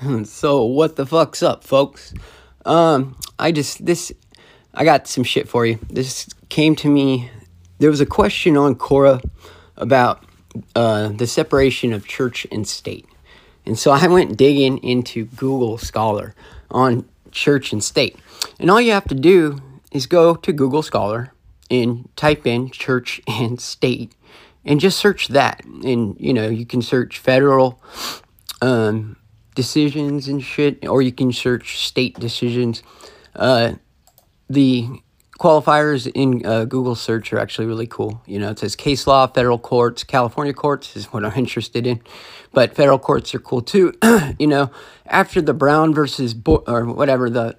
so 0.24 0.64
what 0.64 0.96
the 0.96 1.06
fuck's 1.06 1.42
up, 1.42 1.64
folks? 1.64 2.14
Um, 2.64 3.16
I 3.38 3.52
just 3.52 3.84
this 3.84 4.12
I 4.74 4.84
got 4.84 5.08
some 5.08 5.24
shit 5.24 5.48
for 5.48 5.66
you. 5.66 5.78
This 5.88 6.28
came 6.48 6.76
to 6.76 6.88
me. 6.88 7.30
There 7.78 7.90
was 7.90 8.00
a 8.00 8.06
question 8.06 8.56
on 8.56 8.74
Quora 8.74 9.22
about 9.76 10.24
uh, 10.74 11.08
the 11.08 11.26
separation 11.26 11.92
of 11.92 12.06
church 12.06 12.46
and 12.52 12.66
state, 12.66 13.06
and 13.66 13.78
so 13.78 13.90
I 13.90 14.06
went 14.06 14.36
digging 14.36 14.78
into 14.78 15.26
Google 15.26 15.78
Scholar 15.78 16.34
on 16.70 17.08
church 17.30 17.72
and 17.72 17.82
state, 17.82 18.16
and 18.60 18.70
all 18.70 18.80
you 18.80 18.92
have 18.92 19.08
to 19.08 19.14
do 19.14 19.60
is 19.90 20.06
go 20.06 20.34
to 20.34 20.52
Google 20.52 20.82
Scholar 20.82 21.32
and 21.70 22.08
type 22.16 22.46
in 22.46 22.70
church 22.70 23.20
and 23.26 23.60
state, 23.60 24.12
and 24.64 24.80
just 24.80 24.98
search 24.98 25.28
that, 25.28 25.64
and 25.64 26.16
you 26.20 26.32
know 26.32 26.48
you 26.48 26.66
can 26.66 26.82
search 26.82 27.18
federal. 27.18 27.82
Um, 28.60 29.16
decisions 29.58 30.28
and 30.28 30.40
shit, 30.40 30.86
or 30.86 31.02
you 31.02 31.10
can 31.10 31.32
search 31.32 31.84
state 31.84 32.16
decisions. 32.20 32.80
Uh, 33.34 33.72
the 34.48 34.88
qualifiers 35.40 36.08
in 36.14 36.46
uh, 36.46 36.64
Google 36.64 36.94
search 36.94 37.32
are 37.32 37.40
actually 37.40 37.66
really 37.66 37.88
cool. 37.88 38.22
You 38.24 38.38
know, 38.38 38.50
it 38.50 38.60
says 38.60 38.76
case 38.76 39.08
law, 39.08 39.26
federal 39.26 39.58
courts, 39.58 40.04
California 40.04 40.52
courts 40.52 40.94
is 40.94 41.06
what 41.06 41.24
I'm 41.24 41.36
interested 41.44 41.88
in, 41.88 42.00
but 42.52 42.76
federal 42.76 43.00
courts 43.00 43.34
are 43.34 43.40
cool 43.40 43.60
too. 43.60 43.94
you 44.38 44.46
know, 44.46 44.70
after 45.06 45.42
the 45.42 45.54
Brown 45.54 45.92
versus 45.92 46.34
Bo- 46.34 46.62
or 46.68 46.84
whatever 46.86 47.28
the 47.28 47.56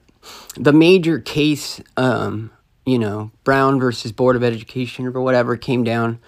the 0.55 0.71
major 0.71 1.19
case, 1.19 1.81
um, 1.97 2.49
you 2.85 2.97
know, 2.97 3.31
Brown 3.43 3.77
versus 3.77 4.13
Board 4.13 4.37
of 4.37 4.43
Education 4.43 5.05
or 5.05 5.19
whatever 5.19 5.57
came 5.57 5.83
down. 5.83 6.19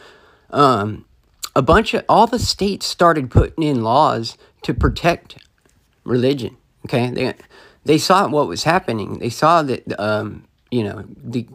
Um, 0.49 1.05
a 1.55 1.61
bunch 1.61 1.93
of 1.93 2.03
all 2.09 2.27
the 2.27 2.39
states 2.39 2.85
started 2.85 3.31
putting 3.31 3.63
in 3.63 3.83
laws 3.83 4.37
to 4.63 4.73
protect 4.73 5.37
religion. 6.11 6.57
Okay, 6.85 7.09
they 7.09 7.33
they 7.85 7.97
saw 7.97 8.27
what 8.27 8.47
was 8.47 8.63
happening. 8.63 9.19
They 9.19 9.29
saw 9.29 9.63
that 9.63 9.99
um, 9.99 10.45
you 10.69 10.83
know 10.83 11.05
the 11.17 11.47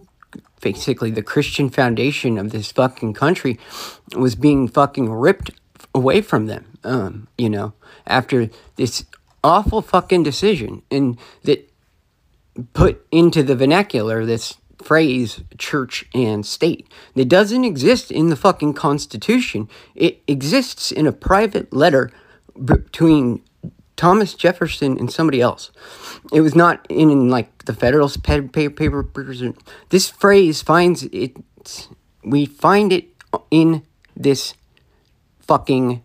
basically 0.61 1.11
the 1.11 1.23
Christian 1.23 1.71
foundation 1.71 2.39
of 2.39 2.51
this 2.51 2.73
fucking 2.73 3.15
country 3.15 3.59
was 4.17 4.35
being 4.35 4.67
fucking 4.67 5.13
ripped 5.13 5.51
away 5.95 6.21
from 6.21 6.47
them. 6.47 6.79
Um, 6.83 7.29
you 7.37 7.51
know, 7.51 7.75
after 8.07 8.49
this 8.77 9.05
awful 9.45 9.83
fucking 9.83 10.23
decision, 10.23 10.83
and 10.91 11.19
that 11.43 11.71
put 12.73 13.07
into 13.11 13.43
the 13.43 13.57
vernacular 13.57 14.25
this 14.25 14.57
phrase 14.83 15.43
church 15.59 16.05
and 16.15 16.47
state 16.47 16.87
that 17.15 17.29
doesn't 17.29 17.65
exist 17.65 18.11
in 18.11 18.29
the 18.29 18.37
fucking 18.37 18.75
constitution 18.75 19.69
it 19.95 20.23
exists 20.29 20.93
in 20.93 21.07
a 21.07 21.13
private 21.13 21.73
letter 21.73 22.11
between 22.63 23.43
Thomas 23.97 24.35
Jefferson 24.35 24.99
and 24.99 25.11
somebody 25.11 25.41
else. 25.41 25.71
It 26.33 26.43
was 26.43 26.55
not 26.55 26.87
in, 26.89 27.11
in 27.11 27.29
like 27.29 27.65
the 27.65 27.73
Federalist 27.73 28.23
papers. 28.23 29.43
This 29.89 30.11
phrase 30.11 30.63
finds 30.63 31.05
it. 31.05 31.37
We 32.23 32.47
find 32.47 32.93
it 32.93 33.09
in 33.51 33.83
this 34.15 34.55
fucking 35.41 36.03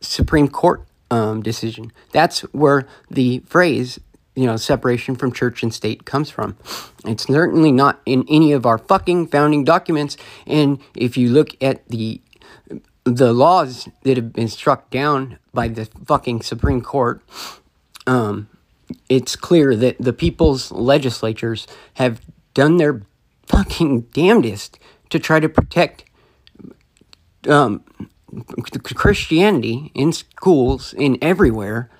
Supreme 0.00 0.48
Court 0.48 0.86
um, 1.10 1.42
decision. 1.42 1.92
That's 2.12 2.40
where 2.52 2.86
the 3.10 3.40
phrase, 3.46 4.00
you 4.34 4.46
know, 4.46 4.56
separation 4.56 5.16
from 5.16 5.32
church 5.32 5.62
and 5.62 5.72
state 5.72 6.04
comes 6.04 6.30
from. 6.30 6.56
It's 7.04 7.24
certainly 7.24 7.72
not 7.72 8.00
in 8.06 8.24
any 8.28 8.52
of 8.52 8.66
our 8.66 8.78
fucking 8.78 9.28
founding 9.28 9.64
documents. 9.64 10.16
And 10.46 10.80
if 10.96 11.16
you 11.16 11.28
look 11.28 11.50
at 11.62 11.86
the 11.88 12.20
the 13.04 13.32
laws 13.32 13.88
that 14.02 14.16
have 14.16 14.32
been 14.32 14.48
struck 14.48 14.90
down 14.90 15.38
by 15.52 15.68
the 15.68 15.86
fucking 16.06 16.42
Supreme 16.42 16.80
Court, 16.80 17.22
um, 18.06 18.48
it's 19.08 19.36
clear 19.36 19.76
that 19.76 19.96
the 19.98 20.12
people's 20.12 20.72
legislatures 20.72 21.66
have 21.94 22.20
done 22.54 22.78
their 22.78 23.02
fucking 23.46 24.02
damnedest 24.12 24.78
to 25.10 25.18
try 25.18 25.38
to 25.38 25.48
protect 25.48 26.04
um, 27.48 27.84
Christianity 28.82 29.90
in 29.94 30.12
schools 30.12 30.94
and 30.98 31.18
everywhere 31.22 31.90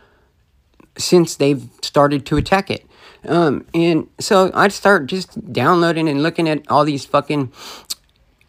since 0.96 1.36
they've 1.36 1.68
started 1.82 2.24
to 2.26 2.36
attack 2.36 2.70
it. 2.70 2.86
Um, 3.26 3.66
and 3.74 4.08
so 4.18 4.50
I'd 4.54 4.72
start 4.72 5.06
just 5.06 5.52
downloading 5.52 6.08
and 6.08 6.22
looking 6.22 6.48
at 6.48 6.70
all 6.70 6.84
these 6.84 7.04
fucking 7.04 7.52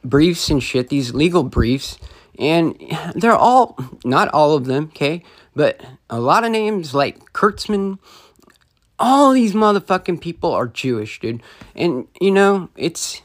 briefs 0.04 0.50
and 0.50 0.62
shit, 0.62 0.90
these 0.90 1.14
legal 1.14 1.44
briefs 1.44 1.98
and 2.40 2.76
they're 3.16 3.36
all, 3.36 3.78
not 4.04 4.28
all 4.30 4.56
of 4.56 4.66
them, 4.66 4.86
okay, 4.86 5.24
but 5.56 5.82
a 6.10 6.20
lot 6.20 6.44
of 6.44 6.52
names 6.52 6.94
like 6.94 7.34
Kurtzman, 7.34 8.00
all 9.00 9.32
these 9.32 9.54
motherfucking 9.54 10.22
people 10.22 10.52
are 10.52 10.68
Jewish, 10.68 11.20
dude. 11.20 11.42
And 11.76 12.08
you 12.20 12.32
know, 12.32 12.70
it's 12.76 13.22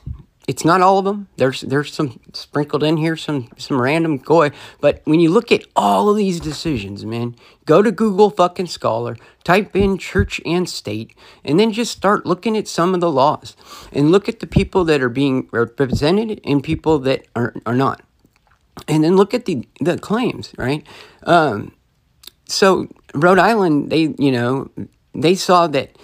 it's 0.48 0.64
not 0.64 0.80
all 0.80 0.98
of 0.98 1.04
them. 1.04 1.28
There's 1.36 1.60
there's 1.60 1.92
some 1.92 2.18
sprinkled 2.32 2.82
in 2.82 2.96
here, 2.96 3.16
some 3.16 3.48
some 3.56 3.80
random 3.80 4.18
goy. 4.18 4.50
But 4.80 5.00
when 5.04 5.20
you 5.20 5.30
look 5.30 5.52
at 5.52 5.64
all 5.76 6.10
of 6.10 6.16
these 6.16 6.40
decisions, 6.40 7.04
man, 7.04 7.36
go 7.66 7.82
to 7.82 7.92
Google 7.92 8.30
fucking 8.30 8.66
Scholar, 8.66 9.16
type 9.44 9.76
in 9.76 9.96
church 9.96 10.40
and 10.44 10.68
state, 10.68 11.14
and 11.44 11.60
then 11.60 11.72
just 11.72 11.92
start 11.92 12.26
looking 12.26 12.56
at 12.56 12.66
some 12.66 12.94
of 12.94 13.00
the 13.00 13.10
laws 13.10 13.56
and 13.92 14.10
look 14.10 14.28
at 14.28 14.40
the 14.40 14.46
people 14.46 14.84
that 14.86 15.02
are 15.02 15.08
being 15.08 15.48
represented 15.52 16.40
and 16.44 16.64
people 16.64 16.98
that 16.98 17.26
are, 17.36 17.54
are 17.64 17.74
not 17.74 18.02
and 18.90 19.04
then 19.04 19.16
look 19.16 19.32
at 19.32 19.44
the 19.44 19.66
the 19.80 19.96
claims, 19.98 20.52
right? 20.58 20.86
Um, 21.22 21.72
so 22.46 22.88
Rhode 23.14 23.38
Island, 23.38 23.90
they 23.90 24.14
you 24.18 24.32
know 24.32 24.70
they 25.14 25.34
saw 25.34 25.66
that 25.68 25.96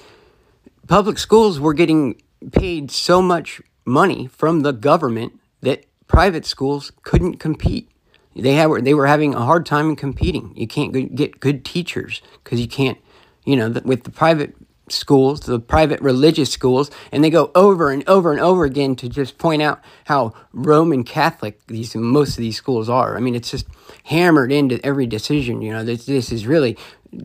public 0.87 1.19
schools 1.19 1.59
were 1.61 1.75
getting 1.75 2.21
paid 2.53 2.91
so 2.91 3.21
much 3.21 3.61
money 3.85 4.29
from 4.29 4.61
the 4.61 4.73
government 4.73 5.39
that 5.63 5.85
private 6.07 6.47
schools 6.47 6.93
couldn't 7.03 7.39
compete. 7.39 7.91
They 8.35 8.55
had 8.55 8.71
they 8.85 8.95
were 8.95 9.07
having 9.07 9.35
a 9.35 9.45
hard 9.45 9.67
time 9.67 9.91
in 9.91 9.97
competing. 9.97 10.53
You 10.57 10.67
can't 10.67 11.15
get 11.15 11.41
good 11.41 11.65
teachers 11.65 12.23
because 12.45 12.61
you 12.61 12.69
can't, 12.69 12.99
you 13.45 13.57
know, 13.57 13.69
with 13.85 14.05
the 14.05 14.11
private 14.11 14.55
schools, 14.89 15.41
the 15.41 15.59
private 15.59 16.01
religious 16.01 16.51
schools, 16.51 16.91
and 17.13 17.23
they 17.23 17.31
go 17.31 17.51
over 17.55 17.91
and 17.91 18.09
over 18.09 18.31
and 18.31 18.41
over 18.41 18.65
again 18.65 18.97
to 18.97 19.09
just 19.09 19.39
point 19.39 19.63
out 19.63 19.81
how 20.05 20.33
Roman 20.53 21.05
Catholic 21.05 21.67
these 21.67 21.95
most 21.95 22.31
of 22.31 22.39
these 22.39 22.57
schools 22.57 22.89
are. 22.89 23.17
I 23.17 23.21
mean, 23.21 23.35
it's 23.35 23.51
just 23.51 23.67
hammered 24.05 24.53
into 24.53 24.85
every 24.85 25.07
decision. 25.07 25.63
You 25.63 25.73
know, 25.73 25.85
this 25.85 26.07
this 26.07 26.33
is 26.33 26.47
really 26.47 26.77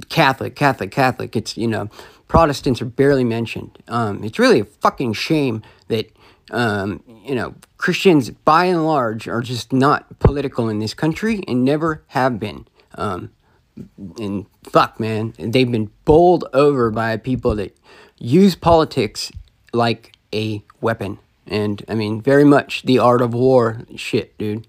Catholic, 0.10 0.56
Catholic, 0.56 0.92
Catholic. 0.92 1.36
It's 1.36 1.58
you 1.58 1.68
know, 1.68 1.90
Protestants 2.28 2.82
are 2.82 2.86
barely 2.86 3.24
mentioned. 3.24 3.78
Um, 3.88 4.24
it's 4.24 4.40
really 4.40 4.60
a 4.60 4.66
fucking 4.66 5.14
shame 5.14 5.62
that. 5.88 6.12
Um, 6.50 7.02
you 7.24 7.34
know, 7.34 7.54
Christians 7.78 8.30
by 8.30 8.66
and 8.66 8.86
large 8.86 9.26
are 9.26 9.42
just 9.42 9.72
not 9.72 10.20
political 10.20 10.68
in 10.68 10.80
this 10.80 10.94
country 10.94 11.44
and 11.48 11.64
never 11.64 12.04
have 12.08 12.42
been. 12.42 12.68
Um, 12.96 13.32
and 14.18 14.46
fuck, 14.64 15.00
man, 15.00 15.34
they've 15.38 15.72
been 15.72 15.92
bowled 16.06 16.46
over 16.54 16.92
by 16.92 17.18
people 17.18 17.56
that 17.56 17.78
use 18.18 18.56
politics 18.56 19.32
like 19.74 20.14
a 20.34 20.64
weapon. 20.80 21.20
And 21.48 21.84
I 21.88 21.96
mean, 21.96 22.22
very 22.22 22.46
much 22.46 22.84
the 22.84 23.00
art 23.00 23.22
of 23.22 23.34
war 23.34 23.82
shit, 23.96 24.38
dude. 24.38 24.68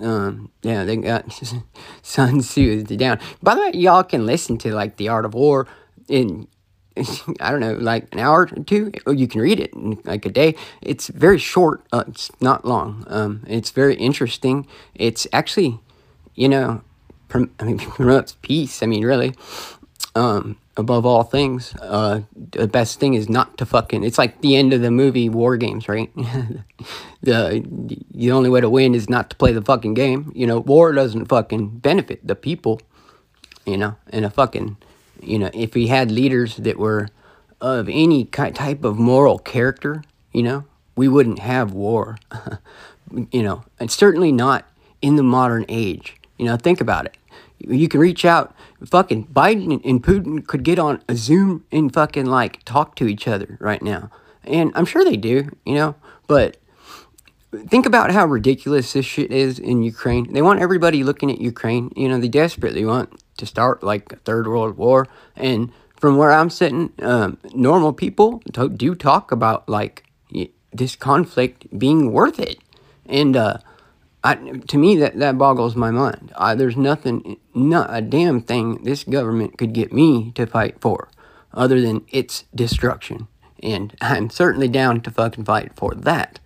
Um, 0.00 0.50
yeah, 0.62 0.84
they 0.84 0.96
got 0.96 1.32
Sun 2.02 2.40
Tzu 2.40 2.84
down. 2.84 3.20
By 3.42 3.54
the 3.54 3.60
way, 3.60 3.70
y'all 3.74 4.02
can 4.02 4.26
listen 4.26 4.58
to 4.58 4.74
like 4.74 4.96
the 4.96 5.08
art 5.08 5.24
of 5.24 5.34
war 5.34 5.66
in 6.08 6.48
I 7.40 7.50
don't 7.50 7.60
know, 7.60 7.74
like 7.74 8.08
an 8.12 8.18
hour 8.18 8.42
or 8.42 8.62
two, 8.64 8.92
or 9.04 9.12
you 9.12 9.28
can 9.28 9.40
read 9.40 9.60
it 9.60 9.72
in 9.74 9.98
like 10.04 10.24
a 10.24 10.30
day. 10.30 10.54
It's 10.80 11.08
very 11.08 11.38
short. 11.38 11.82
Uh, 11.92 12.04
it's 12.08 12.30
not 12.40 12.64
long. 12.64 13.04
Um, 13.08 13.44
it's 13.46 13.70
very 13.70 13.94
interesting. 13.96 14.66
It's 14.94 15.26
actually, 15.32 15.78
you 16.34 16.48
know, 16.48 16.82
I 17.34 17.64
mean, 17.64 17.78
promotes 17.78 18.36
peace. 18.42 18.82
I 18.82 18.86
mean, 18.86 19.04
really, 19.04 19.34
um, 20.14 20.56
above 20.76 21.06
all 21.06 21.22
things, 21.22 21.74
uh, 21.80 22.20
the 22.52 22.68
best 22.68 23.00
thing 23.00 23.14
is 23.14 23.28
not 23.28 23.58
to 23.58 23.66
fucking. 23.66 24.04
It's 24.04 24.18
like 24.18 24.40
the 24.40 24.56
end 24.56 24.72
of 24.72 24.80
the 24.80 24.90
movie 24.90 25.28
War 25.28 25.56
Games, 25.56 25.88
right? 25.88 26.10
the 27.22 27.64
the 28.10 28.30
only 28.30 28.50
way 28.50 28.60
to 28.60 28.70
win 28.70 28.94
is 28.94 29.08
not 29.08 29.30
to 29.30 29.36
play 29.36 29.52
the 29.52 29.62
fucking 29.62 29.94
game. 29.94 30.32
You 30.34 30.46
know, 30.46 30.60
war 30.60 30.92
doesn't 30.92 31.26
fucking 31.26 31.78
benefit 31.78 32.26
the 32.26 32.34
people. 32.34 32.80
You 33.64 33.76
know, 33.76 33.96
and 34.10 34.24
a 34.24 34.30
fucking, 34.30 34.76
you 35.20 35.40
know, 35.40 35.50
if 35.52 35.74
we 35.74 35.88
had 35.88 36.12
leaders 36.12 36.56
that 36.56 36.78
were 36.78 37.08
of 37.60 37.88
any 37.88 38.24
type 38.24 38.84
of 38.84 38.96
moral 38.96 39.38
character, 39.38 40.04
you 40.32 40.44
know, 40.44 40.64
we 40.94 41.08
wouldn't 41.08 41.40
have 41.40 41.72
war. 41.72 42.18
you 43.32 43.42
know, 43.42 43.64
and 43.80 43.90
certainly 43.90 44.32
not 44.32 44.66
in 45.02 45.16
the 45.16 45.22
modern 45.22 45.64
age. 45.68 46.15
You 46.38 46.46
know, 46.46 46.56
think 46.56 46.80
about 46.80 47.06
it. 47.06 47.16
You 47.58 47.88
can 47.88 48.00
reach 48.00 48.24
out. 48.24 48.54
Fucking 48.84 49.28
Biden 49.28 49.80
and 49.84 50.02
Putin 50.02 50.46
could 50.46 50.62
get 50.62 50.78
on 50.78 51.02
a 51.08 51.16
Zoom 51.16 51.64
and 51.72 51.92
fucking 51.92 52.26
like 52.26 52.62
talk 52.64 52.94
to 52.96 53.06
each 53.06 53.26
other 53.26 53.56
right 53.60 53.82
now. 53.82 54.10
And 54.44 54.70
I'm 54.74 54.84
sure 54.84 55.04
they 55.04 55.16
do, 55.16 55.50
you 55.64 55.74
know, 55.74 55.94
but 56.26 56.58
think 57.68 57.86
about 57.86 58.10
how 58.10 58.26
ridiculous 58.26 58.92
this 58.92 59.06
shit 59.06 59.30
is 59.30 59.58
in 59.58 59.82
Ukraine. 59.82 60.32
They 60.32 60.42
want 60.42 60.60
everybody 60.60 61.02
looking 61.02 61.30
at 61.30 61.40
Ukraine. 61.40 61.90
You 61.96 62.08
know, 62.08 62.18
they 62.18 62.28
desperately 62.28 62.84
want 62.84 63.22
to 63.38 63.46
start 63.46 63.82
like 63.82 64.12
a 64.12 64.16
third 64.16 64.46
world 64.46 64.76
war. 64.76 65.08
And 65.34 65.72
from 65.96 66.16
where 66.16 66.32
I'm 66.32 66.50
sitting, 66.50 66.92
um, 67.00 67.38
normal 67.54 67.92
people 67.92 68.42
do 68.76 68.94
talk 68.94 69.32
about 69.32 69.68
like 69.68 70.04
this 70.72 70.96
conflict 70.96 71.78
being 71.78 72.12
worth 72.12 72.38
it. 72.38 72.58
And 73.06 73.36
uh, 73.36 73.58
I, 74.24 74.34
to 74.34 74.78
me, 74.78 74.96
that, 74.96 75.18
that 75.18 75.38
boggles 75.38 75.76
my 75.76 75.90
mind. 75.90 76.32
I, 76.36 76.54
there's 76.54 76.76
nothing, 76.76 77.38
not 77.54 77.88
a 77.92 78.00
damn 78.00 78.40
thing 78.40 78.82
this 78.82 79.04
government 79.04 79.56
could 79.56 79.72
get 79.72 79.92
me 79.92 80.32
to 80.32 80.46
fight 80.46 80.80
for 80.80 81.08
other 81.54 81.80
than 81.80 82.04
its 82.10 82.44
destruction. 82.54 83.28
And 83.62 83.96
I'm 84.00 84.30
certainly 84.30 84.68
down 84.68 85.00
to 85.02 85.10
fucking 85.10 85.44
fight 85.44 85.72
for 85.74 85.94
that. 85.94 86.40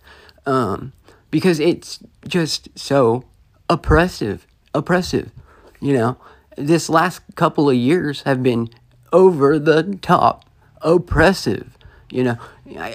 Um, 0.45 0.93
because 1.29 1.59
it's 1.59 1.99
just 2.27 2.69
so 2.77 3.25
oppressive. 3.69 4.45
Oppressive. 4.73 5.31
You 5.79 5.93
know, 5.93 6.17
this 6.57 6.89
last 6.89 7.21
couple 7.35 7.69
of 7.69 7.75
years 7.75 8.21
have 8.23 8.43
been 8.43 8.69
over 9.11 9.57
the 9.57 9.97
top 10.01 10.45
oppressive. 10.81 11.77
You 12.09 12.23
know, 12.23 12.37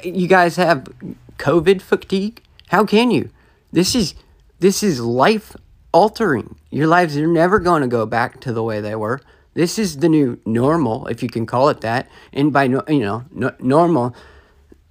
you 0.05 0.29
guys 0.29 0.57
have 0.57 0.89
COVID 1.39 1.83
fatigue. 1.83 2.43
How 2.69 2.85
can 2.85 3.11
you? 3.11 3.31
This 3.73 3.95
is 3.95 4.15
this 4.59 4.83
is 4.83 5.01
life 5.01 5.55
altering. 5.93 6.57
Your 6.71 6.87
lives 6.87 7.17
are 7.17 7.27
never 7.27 7.59
going 7.59 7.83
to 7.83 7.89
go 7.89 8.07
back 8.07 8.41
to 8.41 8.53
the 8.53 8.63
way 8.63 8.81
they 8.81 8.95
were. 8.95 9.21
This 9.55 9.79
is 9.79 9.99
the 9.99 10.09
new 10.09 10.39
normal, 10.45 11.07
if 11.07 11.23
you 11.23 11.31
can 11.31 11.47
call 11.47 11.71
it 11.71 11.81
that. 11.81 12.11
And 12.33 12.53
by 12.53 12.65
you 12.65 13.01
know, 13.01 13.25
no, 13.31 13.55
normal 13.59 14.15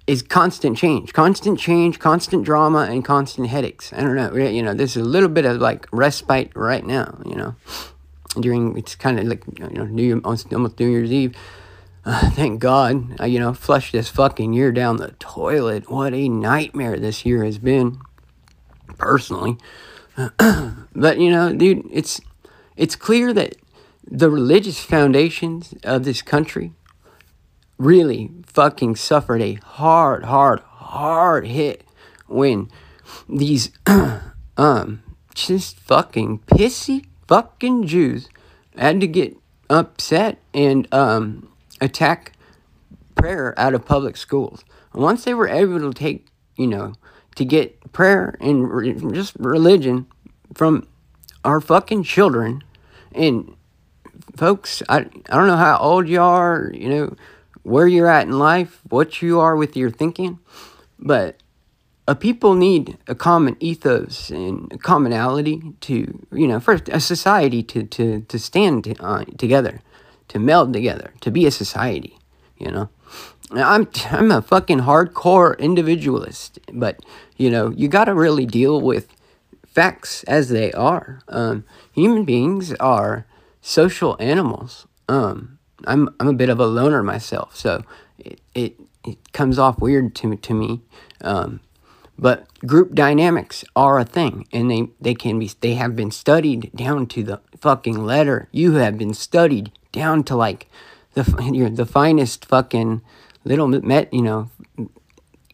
is 0.06 0.22
constant 0.22 0.76
change, 0.76 1.12
constant 1.12 1.58
change, 1.58 1.98
constant 1.98 2.44
drama, 2.44 2.88
and 2.90 3.04
constant 3.04 3.48
headaches. 3.48 3.92
I 3.92 4.00
don't 4.00 4.16
know. 4.16 4.34
You 4.34 4.62
know, 4.62 4.74
there's 4.74 4.96
a 4.96 5.02
little 5.02 5.28
bit 5.28 5.44
of 5.44 5.60
like 5.60 5.86
respite 5.92 6.50
right 6.54 6.84
now. 6.84 7.20
You 7.24 7.36
know, 7.36 7.54
during 8.40 8.76
it's 8.76 8.94
kind 8.94 9.18
of 9.18 9.26
like 9.26 9.44
you 9.58 9.68
know 9.68 9.84
New 9.84 10.02
Year, 10.02 10.20
almost, 10.24 10.50
New 10.50 10.88
Year's 10.88 11.12
Eve. 11.12 11.36
Uh, 12.04 12.30
thank 12.34 12.60
God, 12.60 13.20
you 13.28 13.40
know, 13.40 13.52
flushed 13.52 13.92
this 13.92 14.08
fucking 14.08 14.52
year 14.52 14.70
down 14.70 14.96
the 14.96 15.12
toilet. 15.18 15.90
What 15.90 16.14
a 16.14 16.28
nightmare 16.28 16.98
this 16.98 17.26
year 17.26 17.44
has 17.44 17.58
been, 17.58 18.00
personally. 18.98 19.58
but 20.38 21.18
you 21.18 21.30
know, 21.30 21.52
dude, 21.52 21.86
it's 21.90 22.20
it's 22.76 22.96
clear 22.96 23.32
that 23.32 23.56
the 24.08 24.30
religious 24.30 24.82
foundations 24.82 25.74
of 25.82 26.04
this 26.04 26.22
country 26.22 26.72
really 27.78 28.30
fucking 28.46 28.96
suffered 28.96 29.42
a 29.42 29.54
hard, 29.54 30.24
hard, 30.24 30.60
hard 30.60 31.46
hit 31.46 31.84
when 32.26 32.70
these 33.28 33.70
um 34.56 35.02
just 35.34 35.78
fucking 35.80 36.38
pissy 36.40 37.04
fucking 37.28 37.86
Jews 37.86 38.28
had 38.76 39.00
to 39.00 39.06
get 39.06 39.36
upset 39.68 40.38
and 40.54 40.92
um 40.92 41.48
attack 41.80 42.32
prayer 43.14 43.58
out 43.58 43.74
of 43.74 43.84
public 43.84 44.16
schools. 44.16 44.64
Once 44.94 45.24
they 45.24 45.34
were 45.34 45.48
able 45.48 45.80
to 45.80 45.92
take, 45.92 46.26
you 46.56 46.66
know, 46.66 46.94
to 47.36 47.44
get 47.44 47.92
prayer 47.92 48.36
and 48.40 48.70
re- 48.70 48.94
just 49.12 49.36
religion 49.38 50.06
from 50.54 50.86
our 51.44 51.60
fucking 51.60 52.02
children 52.02 52.62
and 53.12 53.56
folks, 54.36 54.82
I, 54.88 54.98
I 54.98 55.36
don't 55.36 55.46
know 55.46 55.56
how 55.56 55.78
old 55.78 56.08
you 56.08 56.20
are, 56.20 56.70
you 56.74 56.88
know, 56.88 57.16
where 57.62 57.86
you're 57.86 58.08
at 58.08 58.26
in 58.26 58.38
life, 58.38 58.80
what 58.88 59.22
you 59.22 59.40
are 59.40 59.56
with 59.56 59.76
your 59.76 59.90
thinking, 59.90 60.38
but 60.98 61.36
a 62.08 62.14
people 62.14 62.54
need 62.54 62.96
a 63.08 63.14
common 63.14 63.56
ethos 63.58 64.30
and 64.30 64.72
a 64.72 64.78
commonality 64.78 65.62
to, 65.80 66.26
you 66.32 66.46
know, 66.46 66.60
first 66.60 66.88
a 66.90 67.00
society 67.00 67.62
to, 67.64 67.82
to, 67.84 68.20
to 68.22 68.38
stand 68.38 68.96
uh, 69.00 69.24
together, 69.36 69.80
to 70.28 70.38
meld 70.38 70.72
together, 70.72 71.12
to 71.20 71.30
be 71.30 71.46
a 71.46 71.50
society, 71.50 72.18
you 72.58 72.70
know. 72.70 72.88
I'm 73.52 73.88
I'm 74.10 74.30
a 74.30 74.42
fucking 74.42 74.80
hardcore 74.80 75.58
individualist, 75.58 76.58
but 76.72 77.04
you 77.36 77.50
know 77.50 77.70
you 77.70 77.88
got 77.88 78.04
to 78.04 78.14
really 78.14 78.46
deal 78.46 78.80
with 78.80 79.12
facts 79.66 80.24
as 80.24 80.48
they 80.48 80.72
are. 80.72 81.20
Um, 81.28 81.64
human 81.92 82.24
beings 82.24 82.72
are 82.74 83.26
social 83.60 84.16
animals. 84.18 84.86
Um, 85.08 85.58
I'm 85.86 86.08
I'm 86.18 86.28
a 86.28 86.32
bit 86.32 86.48
of 86.48 86.58
a 86.58 86.66
loner 86.66 87.02
myself, 87.02 87.56
so 87.56 87.84
it 88.18 88.40
it, 88.54 88.80
it 89.04 89.32
comes 89.32 89.58
off 89.58 89.78
weird 89.78 90.14
to 90.16 90.36
to 90.36 90.54
me. 90.54 90.80
Um, 91.20 91.60
but 92.18 92.46
group 92.60 92.94
dynamics 92.94 93.64
are 93.74 93.98
a 93.98 94.04
thing, 94.04 94.46
and 94.52 94.70
they, 94.70 94.88
they 95.00 95.14
can 95.14 95.38
be 95.38 95.50
they 95.60 95.74
have 95.74 95.94
been 95.94 96.10
studied 96.10 96.70
down 96.74 97.06
to 97.08 97.22
the 97.22 97.40
fucking 97.60 98.04
letter. 98.04 98.48
You 98.52 98.74
have 98.74 98.96
been 98.96 99.12
studied 99.12 99.72
down 99.92 100.24
to 100.24 100.36
like 100.36 100.68
the 101.14 101.22
the 101.74 101.86
finest 101.86 102.46
fucking 102.46 103.02
little 103.44 103.68
met 103.68 104.12
you 104.12 104.22
know 104.22 104.50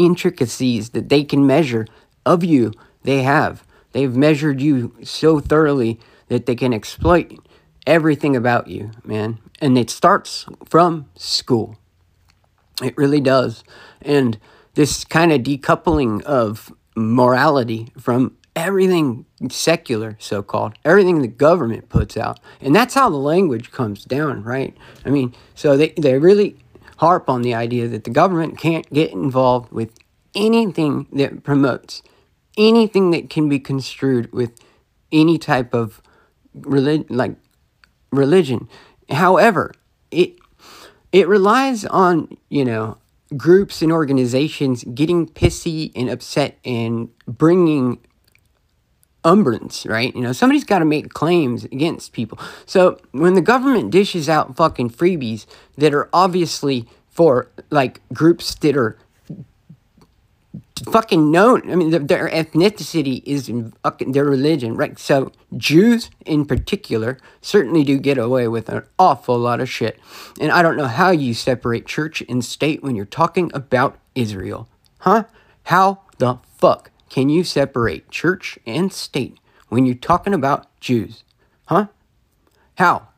intricacies 0.05 0.91
that 0.91 1.09
they 1.09 1.25
can 1.25 1.47
measure 1.47 1.87
of 2.25 2.45
you. 2.45 2.73
They 3.03 3.23
have 3.23 3.65
they've 3.93 4.15
measured 4.15 4.61
you 4.61 4.95
so 5.03 5.41
thoroughly 5.41 6.01
that 6.29 6.47
they 6.47 6.55
can 6.55 6.73
exploit 6.73 7.39
everything 7.87 8.37
about 8.37 8.69
you, 8.69 8.91
man. 9.05 9.39
And 9.61 9.77
it 9.77 9.91
starts 9.91 10.47
from 10.65 11.07
school. 11.15 11.79
It 12.83 12.97
really 12.97 13.21
does. 13.21 13.65
And 14.01 14.39
this 14.75 15.05
kind 15.05 15.33
of 15.33 15.43
decoupling 15.43 16.23
of 16.23 16.73
morality 16.97 17.93
from 17.99 18.37
everything 18.55 19.25
secular, 19.51 20.17
so 20.19 20.43
called, 20.43 20.75
everything 20.85 21.23
the 21.23 21.29
government 21.29 21.89
puts 21.89 22.17
out. 22.17 22.41
And 22.61 22.75
that's 22.75 22.95
how 22.95 23.09
the 23.09 23.17
language 23.17 23.71
comes 23.71 24.05
down, 24.05 24.43
right? 24.43 24.77
I 25.05 25.11
mean, 25.11 25.35
so 25.55 25.77
they, 25.77 25.91
they 25.99 26.19
really 26.19 26.57
harp 27.03 27.29
on 27.29 27.43
the 27.43 27.53
idea 27.53 27.89
that 27.89 28.05
the 28.05 28.11
government 28.11 28.57
can't 28.57 28.89
get 28.93 29.11
involved 29.11 29.73
with 29.73 29.91
anything 30.37 31.09
that 31.13 31.43
promotes 31.43 32.01
anything 32.57 33.11
that 33.11 33.29
can 33.29 33.49
be 33.49 33.59
construed 33.59 34.33
with 34.33 34.53
any 35.11 35.37
type 35.37 35.75
of 35.75 36.01
religion, 36.55 37.05
like 37.11 37.35
religion. 38.13 38.69
However, 39.11 39.73
it 40.13 40.37
it 41.11 41.27
relies 41.27 41.85
on 41.87 42.37
you 42.49 42.65
know 42.65 42.99
groups 43.37 43.83
and 43.83 43.91
organizations 43.91 44.85
getting 44.95 45.27
pissy 45.27 45.91
and 45.97 46.09
upset 46.09 46.57
and 46.65 47.09
bringing 47.27 47.99
umbrance, 49.25 49.87
right? 49.87 50.15
You 50.15 50.23
know, 50.23 50.33
somebody's 50.33 50.65
got 50.65 50.81
to 50.81 50.85
make 50.85 51.13
claims 51.13 51.65
against 51.65 52.13
people. 52.13 52.39
So 52.67 52.99
when 53.13 53.35
the 53.35 53.41
government 53.41 53.91
dishes 53.91 54.29
out 54.29 54.57
fucking 54.57 54.91
freebies 54.91 55.47
that 55.77 55.95
are 55.95 56.09
obviously 56.13 56.87
for 57.09 57.49
like 57.71 58.01
groups 58.13 58.55
that 58.57 58.77
are 58.77 58.99
fucking 60.91 61.31
known. 61.31 61.71
I 61.71 61.77
mean, 61.77 61.91
their, 62.07 62.29
ethnicity 62.29 63.23
is 63.25 63.49
in 63.49 63.73
fucking 63.83 64.13
their 64.13 64.25
religion, 64.25 64.75
right? 64.75 64.99
So 64.99 65.33
Jews 65.57 66.11
in 66.25 66.45
particular 66.45 67.19
certainly 67.41 67.85
do 67.85 67.99
get 67.99 68.19
away 68.19 68.49
with 68.49 68.69
an 68.69 68.83
awful 68.99 69.39
lot 69.39 69.61
of 69.61 69.71
shit. 69.71 69.99
And 70.41 70.51
I 70.51 70.63
don't 70.63 70.77
know 70.77 70.87
how 70.87 71.11
you 71.11 71.35
separate 71.35 71.87
church 71.87 72.23
and 72.29 72.45
state 72.45 72.83
when 72.83 72.97
you're 72.97 73.05
talking 73.05 73.51
about 73.55 73.99
Israel, 74.15 74.69
huh? 75.01 75.25
How 75.65 76.01
the 76.19 76.39
fuck 76.57 76.91
can 77.13 77.29
you 77.29 77.45
separate 77.45 78.11
church 78.11 78.59
and 78.65 78.91
state 78.91 79.37
when 79.69 79.85
you're 79.85 79.95
talking 79.95 80.33
about 80.33 80.81
Jews, 80.81 81.25
huh? 81.67 81.89
How? 82.79 83.09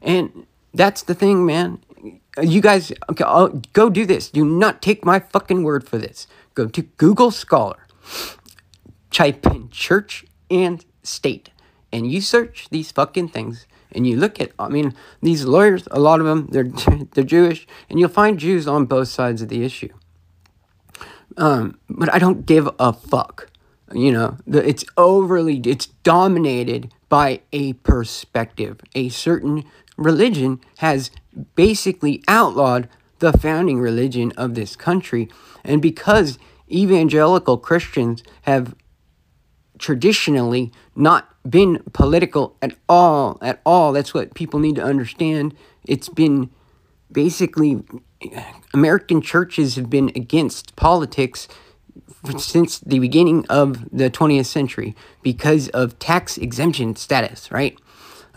And 0.00 0.46
that's 0.72 1.02
the 1.02 1.16
thing, 1.16 1.44
man. 1.44 1.80
You 2.40 2.60
guys, 2.60 2.92
okay, 3.10 3.24
I'll, 3.24 3.48
go 3.72 3.90
do 3.90 4.06
this. 4.06 4.30
Do 4.30 4.44
not 4.44 4.80
take 4.80 5.04
my 5.04 5.18
fucking 5.18 5.64
word 5.64 5.84
for 5.84 5.98
this 5.98 6.28
go 6.54 6.68
to 6.68 6.82
Google 6.96 7.32
Scholar, 7.32 7.88
type 9.10 9.44
in 9.46 9.68
church 9.70 10.24
and 10.48 10.84
state, 11.02 11.50
and 11.90 12.08
you 12.08 12.20
search 12.20 12.68
these 12.70 12.92
fucking 12.92 13.30
things. 13.30 13.66
And 13.90 14.06
you 14.06 14.16
look 14.16 14.40
at, 14.40 14.52
I 14.60 14.68
mean, 14.68 14.94
these 15.20 15.44
lawyers, 15.44 15.88
a 15.90 15.98
lot 15.98 16.20
of 16.20 16.26
them, 16.26 16.46
they're, 16.52 16.70
they're 17.14 17.24
Jewish, 17.24 17.66
and 17.88 17.98
you'll 17.98 18.10
find 18.10 18.38
Jews 18.38 18.68
on 18.68 18.86
both 18.86 19.08
sides 19.08 19.42
of 19.42 19.48
the 19.48 19.64
issue. 19.64 19.88
Um, 21.36 21.78
but 21.88 22.12
I 22.12 22.18
don't 22.18 22.46
give 22.46 22.68
a 22.78 22.92
fuck. 22.92 23.50
You 23.92 24.12
know, 24.12 24.36
the, 24.46 24.66
it's 24.66 24.84
overly, 24.96 25.60
it's 25.64 25.86
dominated 25.86 26.92
by 27.08 27.40
a 27.52 27.72
perspective. 27.74 28.80
A 28.94 29.08
certain 29.08 29.64
religion 29.96 30.60
has 30.78 31.10
basically 31.54 32.22
outlawed 32.28 32.88
the 33.18 33.32
founding 33.32 33.80
religion 33.80 34.32
of 34.36 34.54
this 34.54 34.76
country. 34.76 35.28
And 35.64 35.82
because 35.82 36.38
evangelical 36.70 37.58
Christians 37.58 38.22
have 38.42 38.74
traditionally 39.78 40.72
not 40.94 41.28
been 41.48 41.82
political 41.92 42.56
at 42.62 42.76
all, 42.88 43.38
at 43.42 43.60
all, 43.64 43.92
that's 43.92 44.14
what 44.14 44.34
people 44.34 44.60
need 44.60 44.76
to 44.76 44.84
understand. 44.84 45.54
It's 45.84 46.08
been 46.08 46.50
basically, 47.12 47.82
American 48.74 49.20
churches 49.20 49.76
have 49.76 49.90
been 49.90 50.10
against 50.14 50.76
politics 50.76 51.48
since 52.38 52.78
the 52.80 52.98
beginning 52.98 53.46
of 53.48 53.88
the 53.90 54.10
20th 54.10 54.46
century 54.46 54.94
because 55.22 55.68
of 55.70 55.98
tax 55.98 56.36
exemption 56.36 56.96
status, 56.96 57.50
right? 57.50 57.78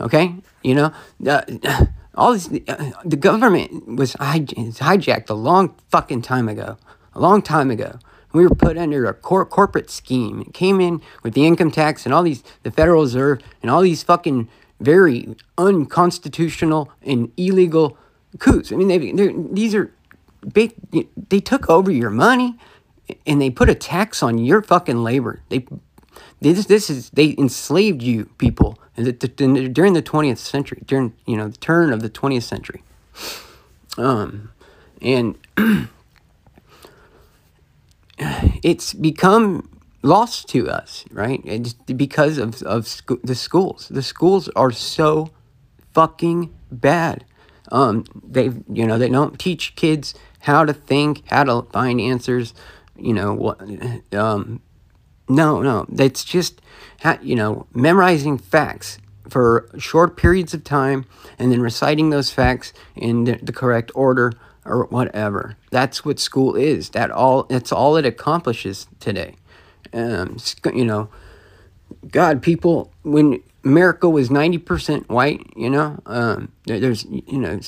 Okay, 0.00 0.34
you 0.62 0.74
know, 0.74 0.92
uh, 1.26 1.42
all 2.14 2.32
this, 2.32 2.48
uh, 2.68 2.90
the 3.04 3.16
government 3.16 3.86
was 3.86 4.14
hij- 4.14 4.46
hijacked 4.78 5.30
a 5.30 5.34
long 5.34 5.74
fucking 5.90 6.22
time 6.22 6.48
ago, 6.48 6.76
a 7.14 7.20
long 7.20 7.42
time 7.42 7.70
ago. 7.70 7.98
We 8.32 8.44
were 8.44 8.54
put 8.54 8.76
under 8.76 9.06
a 9.06 9.14
cor- 9.14 9.46
corporate 9.46 9.90
scheme. 9.90 10.40
It 10.40 10.54
came 10.54 10.80
in 10.80 11.00
with 11.22 11.34
the 11.34 11.46
income 11.46 11.70
tax 11.70 12.04
and 12.04 12.12
all 12.12 12.24
these, 12.24 12.42
the 12.64 12.72
Federal 12.72 13.02
Reserve 13.02 13.40
and 13.62 13.70
all 13.70 13.80
these 13.82 14.02
fucking 14.02 14.48
very 14.80 15.36
unconstitutional 15.56 16.90
and 17.02 17.30
illegal 17.36 17.96
coups. 18.38 18.72
I 18.72 18.76
mean, 18.76 18.88
they, 18.88 19.32
these 19.52 19.74
are, 19.74 19.92
big. 20.52 20.74
they 21.28 21.40
took 21.40 21.68
over 21.70 21.90
your 21.90 22.10
money 22.10 22.58
and 23.26 23.40
they 23.40 23.50
put 23.50 23.68
a 23.68 23.74
tax 23.74 24.22
on 24.22 24.38
your 24.38 24.62
fucking 24.62 25.02
labor. 25.02 25.40
They, 25.48 25.66
this, 26.40 26.66
this 26.66 26.90
is, 26.90 27.10
they 27.10 27.34
enslaved 27.38 28.02
you 28.02 28.26
people 28.38 28.78
during 28.96 29.92
the 29.94 30.02
20th 30.02 30.38
century, 30.38 30.82
during, 30.86 31.14
you 31.26 31.36
know, 31.36 31.48
the 31.48 31.56
turn 31.56 31.92
of 31.92 32.00
the 32.02 32.10
20th 32.10 32.42
century. 32.42 32.82
Um, 33.96 34.50
and 35.00 35.36
it's 38.62 38.94
become 38.94 39.68
lost 40.02 40.48
to 40.50 40.68
us, 40.68 41.04
right? 41.10 41.40
It's 41.44 41.72
because 41.72 42.38
of, 42.38 42.62
of 42.62 43.02
the 43.22 43.34
schools. 43.34 43.88
The 43.88 44.02
schools 44.02 44.48
are 44.50 44.70
so 44.70 45.30
fucking 45.92 46.54
bad. 46.70 47.24
Um, 47.72 48.04
they, 48.22 48.50
you 48.72 48.86
know, 48.86 48.98
they 48.98 49.08
don't 49.08 49.38
teach 49.38 49.74
kids 49.76 50.14
how 50.40 50.64
to 50.64 50.72
think, 50.72 51.22
how 51.26 51.44
to 51.44 51.62
find 51.72 52.00
answers. 52.00 52.54
You 52.96 53.14
know 53.14 53.34
what? 53.34 53.60
Um, 54.12 54.60
no, 55.28 55.62
no, 55.62 55.86
that's 55.88 56.24
just, 56.24 56.60
how, 57.00 57.18
you 57.22 57.34
know, 57.34 57.66
memorizing 57.74 58.38
facts 58.38 58.98
for 59.28 59.70
short 59.78 60.16
periods 60.16 60.52
of 60.52 60.64
time 60.64 61.06
and 61.38 61.50
then 61.50 61.60
reciting 61.60 62.10
those 62.10 62.30
facts 62.30 62.72
in 62.94 63.24
the, 63.24 63.38
the 63.42 63.52
correct 63.52 63.90
order 63.94 64.32
or 64.64 64.84
whatever. 64.86 65.56
That's 65.70 66.04
what 66.04 66.20
school 66.20 66.54
is. 66.56 66.90
That 66.90 67.10
all. 67.10 67.44
That's 67.44 67.72
all 67.72 67.96
it 67.96 68.06
accomplishes 68.06 68.86
today. 69.00 69.36
Um, 69.92 70.36
you 70.74 70.84
know, 70.84 71.08
God, 72.10 72.42
people 72.42 72.92
when 73.02 73.42
America 73.64 74.08
was 74.08 74.30
ninety 74.30 74.58
percent 74.58 75.08
white, 75.08 75.40
you 75.56 75.70
know, 75.70 75.98
um, 76.06 76.52
there's 76.66 77.04
you 77.06 77.38
know, 77.38 77.58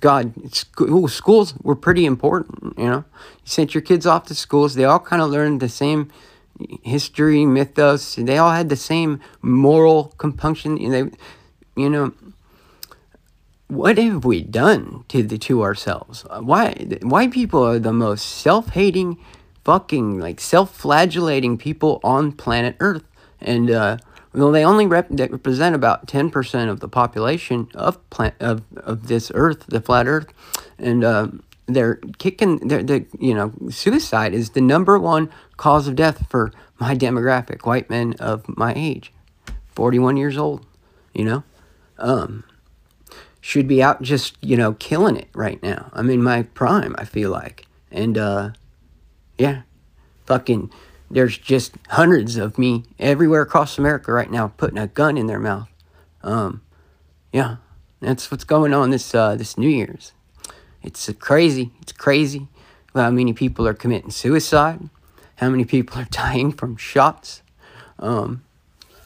God, 0.00 0.32
schools 0.52 1.54
were 1.62 1.74
pretty 1.74 2.06
important. 2.06 2.78
You 2.78 2.84
know, 2.84 3.04
you 3.42 3.46
sent 3.46 3.74
your 3.74 3.82
kids 3.82 4.06
off 4.06 4.26
to 4.26 4.34
schools; 4.34 4.74
they 4.74 4.84
all 4.84 5.00
kind 5.00 5.20
of 5.20 5.30
learned 5.30 5.60
the 5.60 5.68
same 5.68 6.12
history, 6.82 7.44
mythos. 7.44 8.14
They 8.14 8.38
all 8.38 8.52
had 8.52 8.68
the 8.68 8.76
same 8.76 9.20
moral 9.42 10.14
compunction. 10.18 10.76
They, 10.76 11.10
you 11.76 11.90
know, 11.90 12.12
what 13.66 13.98
have 13.98 14.24
we 14.24 14.42
done 14.42 15.04
to 15.08 15.22
the 15.22 15.38
to 15.38 15.62
ourselves? 15.62 16.24
Why 16.38 16.98
why 17.02 17.26
people 17.28 17.64
are 17.64 17.80
the 17.80 17.92
most 17.92 18.22
self-hating, 18.22 19.18
fucking 19.64 20.20
like 20.20 20.40
self-flagellating 20.40 21.58
people 21.58 22.00
on 22.04 22.32
planet 22.32 22.76
Earth, 22.78 23.04
and 23.40 23.70
uh, 23.70 23.98
well, 24.32 24.50
they 24.50 24.64
only 24.64 24.86
rep- 24.86 25.08
they 25.10 25.26
represent 25.26 25.74
about 25.74 26.08
ten 26.08 26.30
percent 26.30 26.70
of 26.70 26.80
the 26.80 26.88
population 26.88 27.68
of 27.74 27.98
plant 28.10 28.34
of, 28.40 28.62
of 28.76 29.08
this 29.08 29.30
Earth, 29.34 29.66
the 29.68 29.80
flat 29.80 30.06
Earth, 30.06 30.32
and 30.78 31.04
uh, 31.04 31.28
they're 31.66 32.00
kicking. 32.18 32.58
They're, 32.68 33.06
you 33.18 33.34
know 33.34 33.52
suicide 33.70 34.34
is 34.34 34.50
the 34.50 34.60
number 34.60 34.98
one 34.98 35.30
cause 35.56 35.88
of 35.88 35.96
death 35.96 36.26
for 36.28 36.52
my 36.78 36.94
demographic, 36.94 37.66
white 37.66 37.88
men 37.88 38.14
of 38.20 38.44
my 38.56 38.72
age, 38.74 39.12
forty-one 39.68 40.16
years 40.16 40.36
old. 40.36 40.66
You 41.12 41.24
know. 41.24 41.44
Um, 41.96 42.42
should 43.40 43.68
be 43.68 43.82
out 43.82 44.00
just, 44.00 44.38
you 44.40 44.56
know, 44.56 44.72
killing 44.72 45.16
it 45.16 45.28
right 45.34 45.62
now. 45.62 45.90
I'm 45.92 46.08
in 46.08 46.22
my 46.22 46.44
prime, 46.44 46.94
I 46.96 47.04
feel 47.04 47.30
like. 47.30 47.66
And, 47.92 48.16
uh, 48.16 48.50
yeah, 49.36 49.62
fucking, 50.24 50.70
there's 51.14 51.38
just 51.38 51.74
hundreds 51.90 52.36
of 52.36 52.58
me 52.58 52.84
everywhere 52.98 53.42
across 53.42 53.78
America 53.78 54.12
right 54.12 54.30
now 54.30 54.48
putting 54.48 54.78
a 54.78 54.86
gun 54.86 55.16
in 55.16 55.26
their 55.26 55.38
mouth. 55.38 55.68
Um, 56.22 56.62
yeah, 57.32 57.56
that's 58.00 58.30
what's 58.30 58.44
going 58.44 58.74
on 58.74 58.90
this, 58.90 59.14
uh, 59.14 59.34
this 59.36 59.56
New 59.56 59.68
Year's. 59.68 60.12
It's 60.82 61.10
crazy. 61.18 61.72
It's 61.80 61.92
crazy 61.92 62.48
how 62.94 63.10
many 63.10 63.32
people 63.32 63.66
are 63.66 63.74
committing 63.74 64.10
suicide, 64.10 64.88
how 65.36 65.48
many 65.48 65.64
people 65.64 65.98
are 66.00 66.04
dying 66.10 66.52
from 66.52 66.76
shots. 66.76 67.42
Um, 67.98 68.44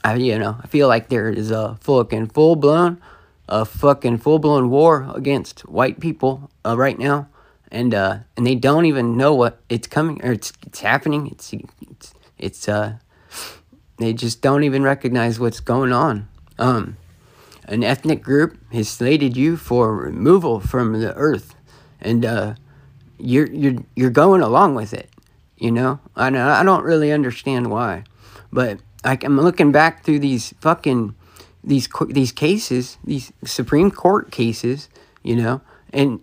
I, 0.03 0.15
you 0.15 0.39
know, 0.39 0.57
I 0.63 0.67
feel 0.67 0.89
like 0.89 1.09
there 1.09 1.29
is 1.29 1.51
a 1.51 1.77
fucking 1.81 2.29
full 2.29 2.57
blown 2.57 3.01
a 3.49 3.65
fucking 3.65 4.19
full 4.19 4.39
blown 4.39 4.69
war 4.69 5.11
against 5.15 5.61
white 5.69 6.01
people 6.01 6.51
uh, 6.65 6.77
right 6.77 6.99
now, 6.99 7.29
and 7.71 7.95
uh, 7.95 8.19
and 8.37 8.47
they 8.47 8.55
don't 8.55 8.87
even 8.87 9.17
know 9.17 9.35
what 9.35 9.61
it's 9.69 9.87
coming 9.87 10.25
or 10.25 10.33
it's 10.33 10.53
it's 10.67 10.81
happening. 10.81 11.27
It's 11.29 11.53
it's 11.53 12.15
it's 12.39 12.69
uh, 12.69 12.95
they 13.99 14.13
just 14.13 14.43
don't 14.43 14.65
even 14.65 14.83
recognize 14.83 15.39
what's 15.39 15.61
going 15.61 15.93
on. 15.93 16.29
Um, 16.59 16.97
an 17.65 17.85
ethnic 17.85 18.23
group 18.23 18.59
has 18.73 18.89
slated 18.89 19.37
you 19.37 19.57
for 19.57 19.95
removal 19.95 20.61
from 20.61 21.01
the 21.01 21.15
earth, 21.15 21.55
and 22.01 22.25
uh, 22.25 22.55
you're 23.19 23.51
you're 23.51 23.85
you're 23.95 24.11
going 24.11 24.43
along 24.43 24.75
with 24.75 24.95
it. 24.95 25.11
You 25.57 25.73
know, 25.73 26.01
I 26.17 26.29
I 26.29 26.63
don't 26.63 26.85
really 26.85 27.13
understand 27.13 27.71
why, 27.71 28.05
but 28.53 28.79
like 29.05 29.25
I'm 29.25 29.41
looking 29.41 29.73
back 29.73 30.05
through 30.05 30.21
these 30.21 30.55
fucking 30.61 31.15
these 31.63 31.89
these 32.09 32.33
cases, 32.33 32.99
these 33.05 33.33
Supreme 33.45 33.91
Court 33.91 34.31
cases, 34.31 34.89
you 35.23 35.37
know, 35.37 35.61
and 35.93 36.21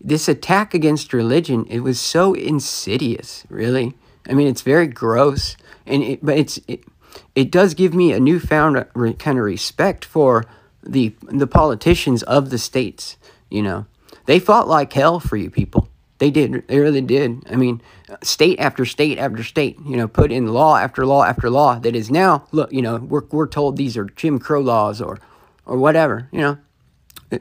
this 0.00 0.28
attack 0.28 0.74
against 0.74 1.12
religion, 1.12 1.66
it 1.68 1.80
was 1.80 2.00
so 2.00 2.34
insidious, 2.34 3.44
really. 3.48 3.94
I 4.28 4.34
mean, 4.34 4.48
it's 4.48 4.62
very 4.62 4.86
gross, 4.86 5.56
and 5.86 6.02
it, 6.02 6.24
but 6.24 6.36
it's 6.36 6.58
it, 6.68 6.84
it 7.34 7.50
does 7.50 7.74
give 7.74 7.94
me 7.94 8.12
a 8.12 8.20
newfound 8.20 8.86
re, 8.94 9.14
kind 9.14 9.38
of 9.38 9.44
respect 9.44 10.04
for 10.04 10.44
the 10.82 11.14
the 11.22 11.46
politicians 11.46 12.22
of 12.24 12.50
the 12.50 12.58
states. 12.58 13.16
You 13.50 13.62
know, 13.62 13.86
they 14.26 14.38
fought 14.38 14.68
like 14.68 14.92
hell 14.92 15.20
for 15.20 15.36
you 15.36 15.50
people. 15.50 15.88
They 16.18 16.30
did. 16.30 16.66
They 16.68 16.78
really 16.78 17.02
did. 17.02 17.44
I 17.50 17.56
mean, 17.56 17.82
state 18.22 18.58
after 18.58 18.84
state 18.84 19.18
after 19.18 19.42
state, 19.42 19.78
you 19.84 19.96
know, 19.96 20.08
put 20.08 20.32
in 20.32 20.46
law 20.46 20.76
after 20.76 21.04
law 21.04 21.24
after 21.24 21.50
law 21.50 21.78
that 21.80 21.94
is 21.94 22.10
now, 22.10 22.46
look, 22.52 22.72
you 22.72 22.80
know, 22.80 22.96
we're, 22.96 23.24
we're 23.30 23.46
told 23.46 23.76
these 23.76 23.96
are 23.96 24.04
Jim 24.04 24.38
Crow 24.38 24.60
laws 24.60 25.02
or, 25.02 25.18
or 25.66 25.76
whatever, 25.76 26.28
you 26.32 26.40
know. 26.40 26.58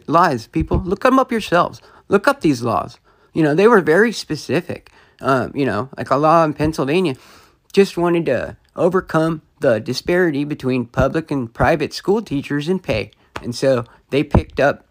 Lies, 0.07 0.47
people. 0.47 0.79
Look 0.79 1.03
them 1.03 1.19
up 1.19 1.31
yourselves. 1.31 1.79
Look 2.07 2.27
up 2.27 2.41
these 2.41 2.61
laws. 2.61 2.99
You 3.33 3.43
know, 3.43 3.55
they 3.55 3.67
were 3.67 3.81
very 3.81 4.11
specific. 4.11 4.91
Um, 5.21 5.51
you 5.55 5.65
know, 5.65 5.89
like 5.97 6.09
a 6.09 6.17
law 6.17 6.43
in 6.43 6.53
Pennsylvania 6.53 7.15
just 7.73 7.97
wanted 7.97 8.25
to 8.25 8.57
overcome 8.75 9.41
the 9.59 9.79
disparity 9.79 10.43
between 10.43 10.85
public 10.85 11.31
and 11.31 11.53
private 11.53 11.93
school 11.93 12.21
teachers 12.21 12.69
in 12.69 12.79
pay. 12.79 13.11
And 13.41 13.55
so 13.55 13.85
they 14.09 14.23
picked 14.23 14.59
up 14.59 14.85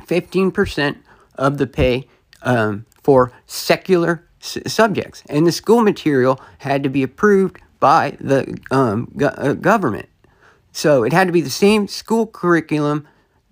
15% 0.00 0.96
of 1.34 1.58
the 1.58 1.66
pay 1.66 2.08
um, 2.42 2.86
for 3.02 3.32
secular 3.46 4.28
s- 4.40 4.58
subjects, 4.66 5.22
and 5.28 5.46
the 5.46 5.52
school 5.52 5.82
material 5.82 6.40
had 6.58 6.82
to 6.82 6.88
be 6.88 7.02
approved 7.02 7.58
by 7.80 8.16
the 8.20 8.58
um, 8.70 9.10
go- 9.16 9.28
uh, 9.28 9.52
government. 9.54 10.08
So 10.72 11.04
it 11.04 11.12
had 11.12 11.26
to 11.26 11.32
be 11.32 11.40
the 11.40 11.50
same 11.50 11.88
school 11.88 12.26
curriculum 12.26 13.06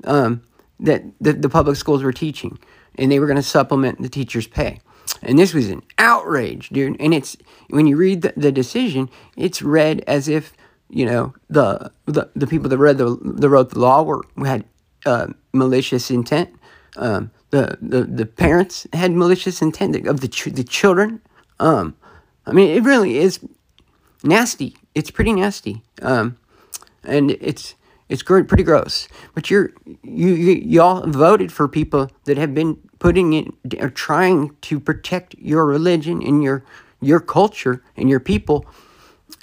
um, 0.05 0.43
that 0.81 1.05
the, 1.21 1.33
the 1.33 1.49
public 1.49 1.76
schools 1.76 2.03
were 2.03 2.12
teaching, 2.12 2.59
and 2.99 3.11
they 3.11 3.19
were 3.19 3.26
going 3.26 3.37
to 3.37 3.43
supplement 3.43 4.00
the 4.00 4.09
teachers' 4.09 4.47
pay. 4.47 4.81
And 5.23 5.38
this 5.38 5.55
was 5.55 5.71
an 5.71 5.83
outrage, 5.99 6.69
dude. 6.71 6.97
And 7.00 7.15
it's 7.15 7.37
when 7.71 7.87
you 7.87 7.97
read 7.97 8.23
the, 8.23 8.33
the 8.37 8.53
decision, 8.53 9.09
it's 9.37 9.62
read 9.62 10.03
as 10.07 10.29
if 10.29 10.53
you 10.88 11.05
know 11.05 11.35
the 11.49 11.93
the, 12.07 12.31
the 12.35 12.47
people 12.47 12.69
that 12.69 12.79
read 12.79 12.99
the 12.99 13.17
that 13.23 13.49
wrote 13.49 13.71
the 13.71 13.79
law 13.79 14.03
were 14.03 14.25
had 14.45 14.65
uh, 15.05 15.29
malicious 15.53 16.11
intent. 16.11 16.50
Um, 16.97 17.31
the, 17.50 17.79
the, 17.81 18.05
the 18.05 18.26
parents 18.26 18.87
had 18.93 19.12
malicious 19.12 19.62
intent 19.62 20.07
of 20.07 20.21
the 20.21 20.29
ch- 20.29 20.47
the 20.47 20.65
children. 20.65 21.21
Um, 21.61 21.97
I 22.45 22.53
mean, 22.53 22.76
it 22.76 22.83
really 22.83 23.19
is 23.19 23.41
nasty. 24.23 24.76
It's 24.95 25.11
pretty 25.11 25.33
nasty. 25.33 25.83
Um, 26.03 26.38
and 27.05 27.31
it's 27.33 27.75
it's 28.09 28.23
pretty 28.23 28.62
gross. 28.62 29.09
But 29.35 29.50
you're 29.50 29.73
you, 30.03 30.29
you 30.29 30.53
y'all 30.55 31.07
voted 31.07 31.53
for 31.53 31.69
people 31.69 32.11
that 32.25 32.37
have 32.37 32.55
been 32.55 32.79
putting 32.99 33.33
it 33.33 33.49
or 33.81 33.91
trying 33.91 34.57
to 34.62 34.81
protect 34.81 35.35
your 35.38 35.67
religion 35.67 36.23
and 36.23 36.43
your 36.43 36.65
your 37.00 37.21
culture 37.21 37.83
and 37.97 38.09
your 38.09 38.21
people. 38.21 38.67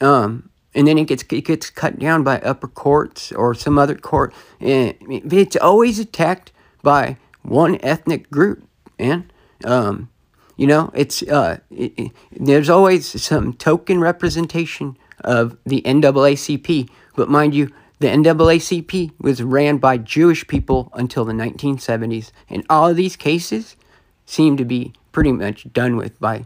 Um, 0.02 0.50
and 0.76 0.88
then 0.88 0.98
it 0.98 1.06
gets 1.06 1.24
it 1.30 1.46
gets 1.46 1.70
cut 1.70 2.00
down 2.00 2.24
by 2.24 2.40
upper 2.40 2.68
courts 2.68 3.32
or 3.32 3.54
some 3.54 3.78
other 3.78 3.96
court. 3.96 4.34
And 4.60 4.96
it's 5.10 5.56
always 5.56 6.00
attacked 6.00 6.52
by 6.82 7.18
one 7.44 7.78
ethnic 7.84 8.30
group, 8.32 8.68
and 8.98 9.32
um, 9.64 10.10
you 10.58 10.68
know, 10.68 10.92
it's 10.94 11.22
uh, 11.24 11.60
it, 11.70 11.94
it, 11.98 12.12
there's 12.32 12.70
always 12.70 13.22
some 13.22 13.54
token 13.54 14.00
representation 14.00 14.98
of 15.22 15.58
the 15.66 15.82
NAACP, 15.82 16.90
but 17.16 17.30
mind 17.30 17.56
you, 17.56 17.72
The 18.04 18.10
NAACP 18.10 19.14
was 19.22 19.42
ran 19.42 19.78
by 19.78 19.98
Jewish 19.98 20.46
people 20.46 20.92
until 20.92 21.24
the 21.24 21.32
1970s, 21.32 22.34
and 22.50 22.66
all 22.70 22.90
of 22.90 22.98
these 22.98 23.16
cases 23.16 23.78
seem 24.26 24.58
to 24.58 24.66
be 24.66 24.92
pretty 25.14 25.32
much 25.32 25.72
done 25.72 25.96
with 25.96 26.20
by, 26.20 26.44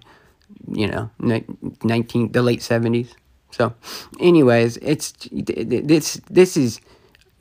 you 0.71 0.85
know, 0.85 1.09
19 1.17 2.31
the 2.31 2.43
late 2.43 2.59
70s. 2.59 3.15
So, 3.49 3.73
anyways, 4.19 4.77
it's 4.83 5.13
this 5.31 6.21
this 6.29 6.57
is 6.57 6.79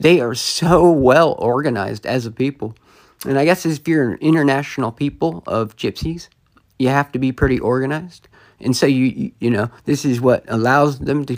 they 0.01 0.23
are 0.23 0.35
so 0.35 0.91
well 0.91 1.37
organized 1.39 2.07
as 2.07 2.25
a 2.25 2.31
people, 2.31 2.75
and 3.27 3.39
I 3.39 3.45
guess 3.45 3.67
if 3.67 3.87
you're 3.87 4.13
an 4.13 4.19
international 4.23 4.93
people 4.93 5.43
of 5.47 5.77
gypsies, 5.77 6.31
you 6.79 6.89
have 6.89 7.13
to 7.13 7.19
be 7.19 7.33
pretty 7.33 7.59
organized, 7.59 8.29
and 8.61 8.75
so 8.75 8.87
you 8.87 9.33
you 9.41 9.51
know 9.51 9.71
this 9.85 10.07
is 10.07 10.23
what 10.23 10.43
allows 10.49 11.01
them 11.01 11.27
to 11.27 11.37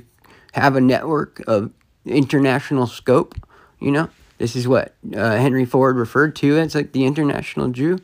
have 0.52 0.76
a 0.76 0.80
network 0.80 1.42
of 1.48 1.72
international 2.04 2.86
scope. 2.86 3.34
You 3.80 3.90
know, 3.90 4.10
this 4.38 4.56
is 4.56 4.66
what 4.66 4.94
uh, 5.14 5.36
Henry 5.36 5.64
Ford 5.64 5.96
referred 5.96 6.34
to 6.36 6.58
as 6.58 6.74
like 6.74 6.92
the 6.92 7.04
international 7.04 7.68
Jew. 7.68 7.98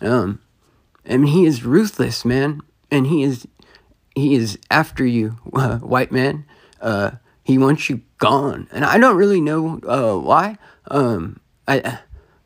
Um, 0.00 0.40
he 1.04 1.46
is 1.46 1.64
ruthless, 1.64 2.24
man, 2.24 2.60
and 2.90 3.06
he 3.06 3.22
is 3.22 3.46
he 4.14 4.34
is 4.34 4.58
after 4.70 5.04
you, 5.04 5.38
uh, 5.52 5.78
white 5.78 6.12
man. 6.12 6.44
Uh, 6.80 7.12
he 7.44 7.58
wants 7.58 7.88
you 7.88 8.00
gone, 8.18 8.68
and 8.72 8.84
I 8.84 8.98
don't 8.98 9.16
really 9.16 9.40
know 9.40 9.80
uh, 9.86 10.18
why. 10.18 10.58
Um, 10.88 11.40
I 11.68 12.00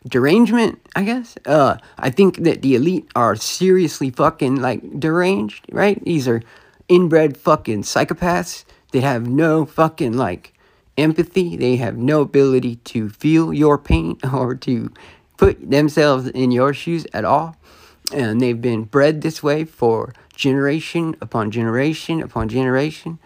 derangement, 0.06 0.80
I 0.96 1.04
guess. 1.04 1.36
Uh, 1.46 1.76
I 1.98 2.10
think 2.10 2.38
that 2.38 2.62
the 2.62 2.74
elite 2.74 3.08
are 3.14 3.36
seriously 3.36 4.10
fucking 4.10 4.56
like 4.56 4.98
deranged, 4.98 5.66
right? 5.72 6.02
These 6.04 6.26
are 6.28 6.42
inbred 6.88 7.36
fucking 7.36 7.82
psychopaths 7.82 8.64
that 8.92 9.02
have 9.02 9.28
no 9.28 9.64
fucking 9.64 10.14
like 10.14 10.54
empathy. 11.00 11.56
They 11.56 11.76
have 11.76 11.96
no 11.96 12.20
ability 12.22 12.76
to 12.76 13.08
feel 13.08 13.52
your 13.52 13.78
pain 13.78 14.18
or 14.32 14.54
to 14.56 14.92
put 15.36 15.70
themselves 15.70 16.28
in 16.28 16.50
your 16.50 16.74
shoes 16.74 17.06
at 17.12 17.24
all. 17.24 17.56
And 18.12 18.40
they've 18.40 18.60
been 18.60 18.84
bred 18.84 19.22
this 19.22 19.42
way 19.42 19.64
for 19.64 20.14
generation 20.34 21.16
upon 21.20 21.50
generation 21.50 22.22
upon 22.22 22.48
generation. 22.48 23.18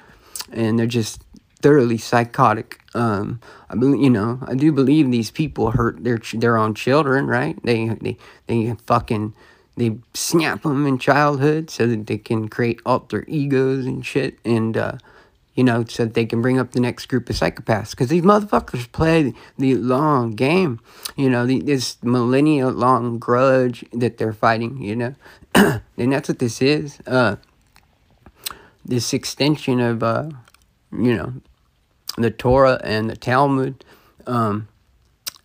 And 0.53 0.79
they're 0.79 0.87
just 0.87 1.23
thoroughly 1.63 1.97
psychotic. 1.97 2.81
Um, 2.95 3.41
I 3.71 3.75
believe, 3.75 4.03
you 4.03 4.11
know, 4.11 4.39
I 4.47 4.55
do 4.55 4.71
believe 4.71 5.11
these 5.11 5.31
people 5.31 5.71
hurt 5.71 6.05
their 6.05 6.21
their 6.35 6.57
own 6.57 6.75
children, 6.75 7.27
right? 7.27 7.59
They 7.65 7.89
they 7.89 8.19
they 8.47 8.77
fucking 8.87 9.35
they 9.77 9.97
snap 10.13 10.63
them 10.63 10.87
in 10.87 10.99
childhood 10.99 11.71
so 11.71 11.87
that 11.87 12.07
they 12.07 12.19
can 12.19 12.49
create 12.49 12.81
alter 12.85 13.25
egos 13.27 13.87
and 13.87 14.05
shit. 14.05 14.39
And 14.45 14.77
uh, 14.77 14.99
you 15.55 15.63
know, 15.63 15.85
so 15.85 16.05
they 16.05 16.27
can 16.27 16.43
bring 16.43 16.59
up 16.59 16.73
the 16.73 16.81
next 16.81 17.07
group 17.07 17.31
of 17.31 17.37
psychopaths. 17.37 17.91
Because 17.91 18.09
these 18.09 18.23
motherfuckers 18.23 18.91
play 18.91 19.33
the 19.57 19.77
long 19.77 20.33
game, 20.33 20.81
you 21.17 21.31
know, 21.31 21.47
the, 21.47 21.61
this 21.61 21.97
millennia 22.03 22.69
long 22.69 23.19
grudge 23.19 23.85
that 23.93 24.19
they're 24.19 24.33
fighting, 24.33 24.83
you 24.83 24.97
know. 24.97 25.15
and 25.55 26.13
that's 26.13 26.29
what 26.29 26.41
this 26.41 26.61
is. 26.61 26.99
Uh, 27.07 27.37
this 28.85 29.15
extension 29.15 29.81
of, 29.81 30.03
uh, 30.03 30.29
you 30.93 31.17
know, 31.17 31.35
the 32.19 32.31
Torah 32.31 32.81
and 32.83 33.09
the 33.09 33.17
Talmud. 33.17 33.85
Um, 34.27 34.69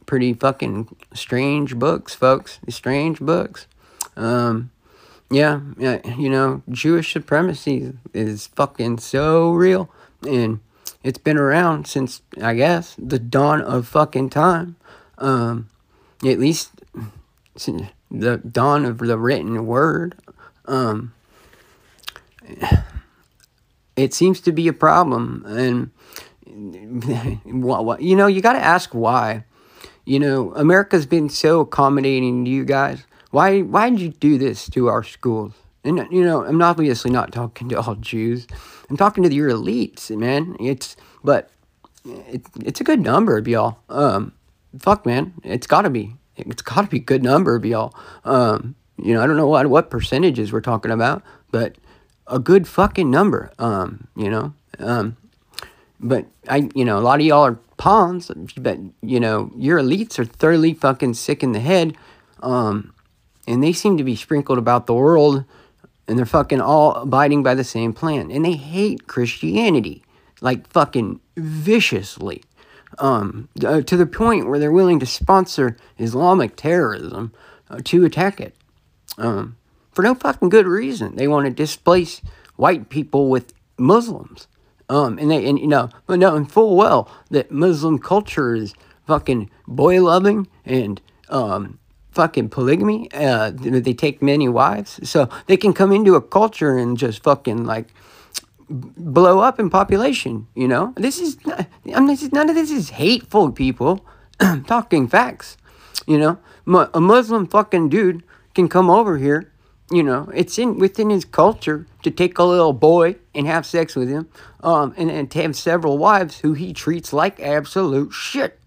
pretty 0.07 0.33
fucking 0.33 0.95
strange 1.13 1.75
books, 1.75 2.15
folks. 2.15 2.59
Strange 2.67 3.19
books. 3.19 3.67
Um, 4.15 4.71
yeah, 5.29 5.59
you 5.77 6.29
know, 6.29 6.63
Jewish 6.69 7.13
supremacy 7.13 7.93
is 8.13 8.47
fucking 8.47 8.97
so 8.97 9.51
real 9.51 9.89
and 10.27 10.59
it's 11.03 11.17
been 11.17 11.37
around 11.37 11.87
since 11.87 12.21
I 12.41 12.55
guess 12.55 12.95
the 12.97 13.19
dawn 13.19 13.61
of 13.61 13.87
fucking 13.87 14.29
time. 14.29 14.75
Um, 15.17 15.69
at 16.25 16.39
least 16.39 16.71
since 17.55 17.83
the 18.11 18.37
dawn 18.37 18.85
of 18.85 18.99
the 18.99 19.17
written 19.17 19.65
word. 19.65 20.15
Um, 20.65 21.13
it 23.95 24.13
seems 24.13 24.39
to 24.41 24.51
be 24.51 24.67
a 24.67 24.73
problem, 24.73 25.45
and 25.47 25.91
you 26.45 28.15
know 28.15 28.27
you 28.27 28.41
got 28.41 28.53
to 28.53 28.63
ask 28.63 28.93
why. 28.93 29.45
You 30.05 30.19
know, 30.19 30.53
America's 30.55 31.05
been 31.05 31.29
so 31.29 31.59
accommodating 31.59 32.45
to 32.45 32.51
you 32.51 32.65
guys. 32.65 33.03
Why? 33.31 33.61
Why 33.61 33.89
did 33.89 33.99
you 33.99 34.09
do 34.09 34.37
this 34.37 34.69
to 34.71 34.87
our 34.87 35.03
schools? 35.03 35.53
And 35.83 36.07
you 36.11 36.23
know, 36.23 36.43
I'm 36.43 36.61
obviously 36.61 37.11
not 37.11 37.31
talking 37.31 37.69
to 37.69 37.79
all 37.79 37.95
Jews. 37.95 38.47
I'm 38.89 38.97
talking 38.97 39.23
to 39.23 39.33
your 39.33 39.49
elites, 39.49 40.15
man. 40.15 40.55
It's 40.59 40.95
but 41.23 41.49
it, 42.05 42.45
it's 42.63 42.81
a 42.81 42.83
good 42.83 42.99
number 42.99 43.37
of 43.37 43.47
y'all. 43.47 43.79
Um, 43.89 44.33
fuck, 44.77 45.05
man, 45.05 45.33
it's 45.43 45.67
gotta 45.67 45.89
be. 45.89 46.15
It's 46.35 46.61
gotta 46.61 46.87
be 46.87 46.97
a 46.97 47.01
good 47.01 47.23
number 47.23 47.55
of 47.55 47.65
y'all. 47.65 47.93
Um, 48.25 48.75
you 48.97 49.13
know, 49.13 49.21
I 49.21 49.27
don't 49.27 49.37
know 49.37 49.47
what 49.47 49.67
what 49.67 49.89
percentages 49.89 50.51
we're 50.51 50.61
talking 50.61 50.91
about, 50.91 51.23
but 51.51 51.77
a 52.27 52.39
good 52.39 52.67
fucking 52.67 53.09
number. 53.09 53.51
Um, 53.57 54.07
you 54.15 54.29
know, 54.29 54.53
um, 54.79 55.17
but 55.99 56.25
I, 56.47 56.69
you 56.75 56.85
know, 56.85 56.97
a 56.97 57.01
lot 57.01 57.19
of 57.19 57.25
y'all 57.25 57.45
are 57.45 57.59
pawns, 57.77 58.31
but 58.57 58.77
you 59.01 59.19
know, 59.19 59.51
your 59.55 59.79
elites 59.79 60.19
are 60.19 60.25
thoroughly 60.25 60.73
fucking 60.73 61.13
sick 61.13 61.43
in 61.43 61.53
the 61.53 61.59
head. 61.59 61.95
Um, 62.41 62.93
and 63.47 63.63
they 63.63 63.73
seem 63.73 63.97
to 63.97 64.03
be 64.03 64.15
sprinkled 64.15 64.59
about 64.59 64.85
the 64.85 64.93
world 64.93 65.43
and 66.09 66.17
they're 66.17 66.25
fucking 66.25 66.59
all 66.59 66.95
abiding 66.95 67.43
by 67.43 67.53
the 67.53 67.63
same 67.63 67.93
plan. 67.93 68.31
And 68.31 68.43
they 68.43 68.53
hate 68.53 69.05
Christianity, 69.07 70.03
like 70.41 70.67
fucking 70.67 71.21
viciously, 71.37 72.43
um, 72.97 73.47
uh, 73.63 73.81
to 73.81 73.95
the 73.95 74.07
point 74.07 74.49
where 74.49 74.57
they're 74.57 74.71
willing 74.71 74.99
to 74.99 75.05
sponsor 75.05 75.77
Islamic 75.99 76.55
terrorism 76.55 77.31
uh, 77.69 77.81
to 77.85 78.05
attack 78.05 78.41
it. 78.41 78.55
Um, 79.19 79.55
for 79.91 80.01
no 80.01 80.15
fucking 80.15 80.49
good 80.49 80.65
reason. 80.65 81.15
They 81.15 81.27
want 81.27 81.45
to 81.45 81.51
displace 81.51 82.21
white 82.55 82.89
people 82.89 83.29
with 83.29 83.53
Muslims. 83.77 84.47
Um, 84.89 85.19
and 85.19 85.29
they, 85.29 85.47
and 85.47 85.59
you 85.59 85.67
know, 85.67 85.89
but 86.07 86.19
knowing 86.19 86.45
full 86.45 86.75
well 86.75 87.09
that 87.29 87.51
Muslim 87.51 87.99
culture 87.99 88.55
is 88.55 88.73
fucking 89.05 89.51
boy 89.67 90.01
loving 90.01 90.47
and 90.65 90.99
um, 91.29 91.78
fucking 92.19 92.49
polygamy. 92.49 93.09
Uh, 93.13 93.49
they 93.55 93.93
take 93.93 94.21
many 94.21 94.49
wives, 94.49 94.99
so 95.09 95.29
they 95.47 95.55
can 95.55 95.71
come 95.71 95.93
into 95.93 96.15
a 96.15 96.21
culture 96.21 96.77
and 96.77 96.97
just 96.97 97.23
fucking 97.23 97.63
like 97.63 97.87
blow 98.69 99.39
up 99.39 99.57
in 99.57 99.69
population. 99.69 100.45
You 100.53 100.67
know, 100.67 100.93
this 100.97 101.17
is 101.17 101.37
I'm 101.95 102.07
this 102.07 102.21
is, 102.21 102.33
none 102.33 102.49
of 102.49 102.55
this 102.55 102.71
is 102.71 102.89
hateful, 102.89 103.53
people. 103.53 104.05
talking 104.67 105.07
facts. 105.07 105.55
You 106.07 106.17
know, 106.17 106.89
a 106.93 106.99
Muslim 106.99 107.47
fucking 107.47 107.87
dude 107.87 108.23
can 108.53 108.67
come 108.67 108.89
over 108.89 109.17
here. 109.17 109.49
You 109.89 110.03
know, 110.03 110.29
it's 110.33 110.59
in 110.59 110.77
within 110.77 111.09
his 111.09 111.23
culture 111.23 111.87
to 112.03 112.11
take 112.11 112.37
a 112.37 112.43
little 112.43 112.73
boy 112.73 113.15
and 113.33 113.47
have 113.47 113.65
sex 113.65 113.95
with 113.95 114.09
him, 114.09 114.27
um, 114.61 114.93
and, 114.97 115.09
and 115.09 115.31
to 115.31 115.41
have 115.41 115.55
several 115.55 115.97
wives 115.97 116.39
who 116.39 116.51
he 116.51 116.73
treats 116.73 117.13
like 117.13 117.39
absolute 117.39 118.11
shit. 118.11 118.59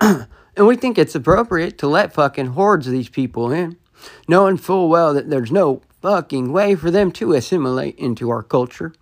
And 0.56 0.66
we 0.66 0.76
think 0.76 0.98
it's 0.98 1.14
appropriate 1.14 1.78
to 1.78 1.86
let 1.86 2.12
fucking 2.12 2.46
hordes 2.46 2.86
of 2.86 2.92
these 2.92 3.08
people 3.08 3.52
in, 3.52 3.76
knowing 4.28 4.56
full 4.56 4.88
well 4.88 5.14
that 5.14 5.30
there's 5.30 5.52
no 5.52 5.82
fucking 6.02 6.52
way 6.52 6.74
for 6.74 6.90
them 6.90 7.12
to 7.12 7.32
assimilate 7.32 7.98
into 7.98 8.30
our 8.30 8.42
culture. 8.42 8.92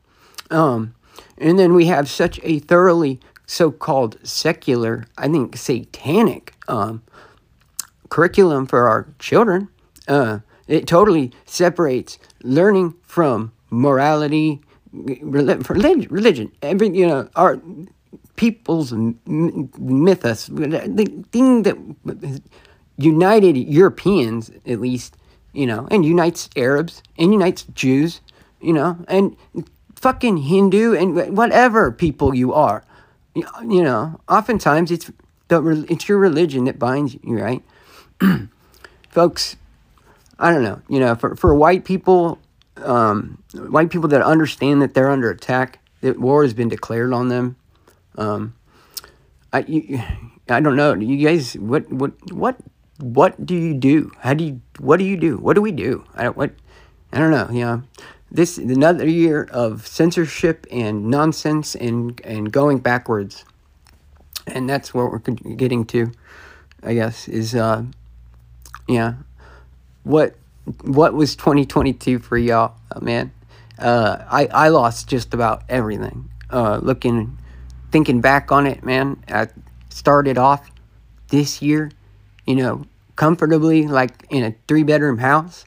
Um, 0.50 0.94
and 1.36 1.58
then 1.58 1.74
we 1.74 1.86
have 1.86 2.08
such 2.08 2.40
a 2.42 2.58
thoroughly 2.58 3.20
so 3.46 3.70
called 3.70 4.18
secular, 4.22 5.06
I 5.16 5.28
think 5.28 5.56
satanic 5.56 6.54
um, 6.68 7.02
curriculum 8.08 8.66
for 8.66 8.88
our 8.88 9.08
children. 9.18 9.68
Uh, 10.06 10.40
it 10.66 10.86
totally 10.86 11.32
separates 11.46 12.18
learning 12.42 12.94
from 13.02 13.52
morality, 13.70 14.60
religion, 14.92 16.06
religion. 16.10 16.52
Every 16.62 16.88
you 16.90 17.06
know, 17.06 17.28
our 17.36 17.60
people's 18.38 18.92
mythos, 19.26 20.46
the 20.46 21.24
thing 21.32 21.64
that 21.64 21.76
united 22.96 23.56
Europeans, 23.56 24.50
at 24.64 24.80
least, 24.80 25.16
you 25.52 25.66
know, 25.66 25.88
and 25.90 26.06
unites 26.06 26.48
Arabs 26.56 27.02
and 27.18 27.32
unites 27.32 27.64
Jews, 27.74 28.20
you 28.60 28.72
know, 28.72 28.96
and 29.08 29.36
fucking 29.96 30.36
Hindu 30.36 30.94
and 30.94 31.36
whatever 31.36 31.90
people 31.90 32.32
you 32.32 32.54
are, 32.54 32.84
you 33.34 33.82
know, 33.82 34.20
oftentimes 34.28 34.92
it's 34.92 35.10
the 35.48 35.86
it's 35.88 36.08
your 36.08 36.18
religion 36.18 36.64
that 36.64 36.78
binds 36.78 37.14
you, 37.22 37.38
right? 37.40 37.62
Folks, 39.10 39.56
I 40.38 40.52
don't 40.52 40.62
know, 40.62 40.80
you 40.88 41.00
know, 41.00 41.16
for, 41.16 41.34
for 41.34 41.54
white 41.56 41.84
people, 41.84 42.38
um, 42.76 43.42
white 43.52 43.90
people 43.90 44.08
that 44.10 44.22
understand 44.22 44.80
that 44.82 44.94
they're 44.94 45.10
under 45.10 45.28
attack, 45.28 45.80
that 46.02 46.20
war 46.20 46.44
has 46.44 46.54
been 46.54 46.68
declared 46.68 47.12
on 47.12 47.28
them, 47.28 47.56
um, 48.18 48.54
I 49.52 49.60
you, 49.60 50.02
I 50.48 50.60
don't 50.60 50.76
know. 50.76 50.94
You 50.94 51.16
guys, 51.26 51.54
what 51.56 51.90
what 51.92 52.12
what 52.32 52.56
what 53.00 53.46
do 53.46 53.54
you 53.54 53.74
do? 53.74 54.12
How 54.20 54.34
do 54.34 54.44
you 54.44 54.60
what 54.78 54.98
do 54.98 55.04
you 55.04 55.16
do? 55.16 55.38
What 55.38 55.54
do 55.54 55.62
we 55.62 55.72
do? 55.72 56.04
I 56.14 56.24
don't 56.24 56.36
what 56.36 56.52
I 57.12 57.18
don't 57.18 57.30
know. 57.30 57.48
You 57.50 57.64
know, 57.64 57.82
this 58.30 58.58
another 58.58 59.08
year 59.08 59.48
of 59.52 59.86
censorship 59.86 60.66
and 60.70 61.10
nonsense 61.10 61.74
and 61.74 62.20
and 62.24 62.52
going 62.52 62.78
backwards. 62.80 63.44
and 64.46 64.68
that's 64.68 64.94
what 64.94 65.10
we're 65.12 65.18
getting 65.20 65.84
to, 65.86 66.12
I 66.82 66.94
guess, 66.94 67.28
is 67.28 67.54
uh, 67.54 67.84
yeah, 68.88 69.14
what 70.04 70.36
what 70.82 71.14
was 71.14 71.36
2022 71.36 72.18
for 72.18 72.38
y'all, 72.38 72.74
man? 73.00 73.32
Uh, 73.78 74.24
I 74.30 74.46
I 74.46 74.68
lost 74.68 75.08
just 75.08 75.34
about 75.34 75.62
everything. 75.68 76.30
Uh, 76.50 76.78
looking, 76.82 77.38
thinking 77.90 78.20
back 78.20 78.50
on 78.52 78.66
it, 78.66 78.84
man, 78.84 79.22
I 79.28 79.48
started 79.88 80.38
off 80.38 80.70
this 81.28 81.62
year, 81.62 81.90
you 82.46 82.56
know, 82.56 82.84
comfortably, 83.16 83.86
like 83.86 84.26
in 84.30 84.44
a 84.44 84.54
three 84.66 84.82
bedroom 84.82 85.18
house, 85.18 85.64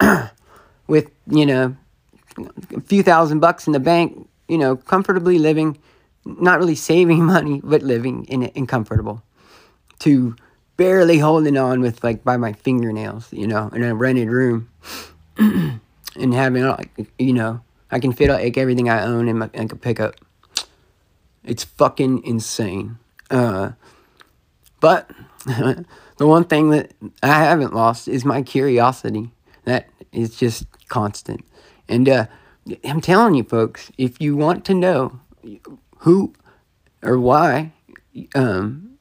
with 0.86 1.10
you 1.26 1.46
know, 1.46 1.76
a 2.74 2.80
few 2.82 3.02
thousand 3.02 3.40
bucks 3.40 3.66
in 3.66 3.72
the 3.72 3.80
bank, 3.80 4.28
you 4.48 4.58
know, 4.58 4.76
comfortably 4.76 5.38
living 5.38 5.78
not 6.24 6.58
really 6.58 6.74
saving 6.74 7.24
money, 7.34 7.60
but 7.62 7.82
living 7.82 8.24
in 8.26 8.44
in 8.44 8.66
comfortable. 8.66 9.22
To 10.00 10.34
barely 10.76 11.18
holding 11.18 11.56
on 11.56 11.80
with 11.80 12.02
like 12.02 12.24
by 12.24 12.36
my 12.36 12.52
fingernails, 12.52 13.32
you 13.32 13.46
know, 13.46 13.68
in 13.68 13.82
a 13.82 13.94
rented 13.94 14.28
room, 14.28 14.68
and 15.36 15.80
having 16.34 16.64
like 16.64 16.90
you 17.18 17.32
know, 17.32 17.60
I 17.90 17.98
can 17.98 18.12
fit 18.12 18.28
like 18.30 18.56
everything 18.56 18.88
I 18.88 19.04
own 19.04 19.28
in 19.28 19.38
my 19.38 19.50
like 19.54 19.72
a 19.72 19.76
pickup. 19.76 20.16
It's 21.44 21.64
fucking 21.64 22.24
insane. 22.24 22.98
Uh, 23.30 23.72
but 24.80 25.10
the 25.46 25.86
one 26.26 26.44
thing 26.44 26.70
that 26.70 26.92
I 27.22 27.44
haven't 27.44 27.74
lost 27.74 28.08
is 28.08 28.24
my 28.24 28.42
curiosity. 28.42 29.30
That 29.64 29.88
is 30.12 30.36
just 30.36 30.66
constant. 30.88 31.44
And 31.88 32.08
uh, 32.08 32.26
I'm 32.84 33.00
telling 33.00 33.34
you, 33.34 33.44
folks, 33.44 33.90
if 33.98 34.20
you 34.20 34.36
want 34.36 34.64
to 34.66 34.74
know 34.74 35.20
who 35.98 36.34
or 37.02 37.18
why, 37.18 37.72
um, 38.34 38.98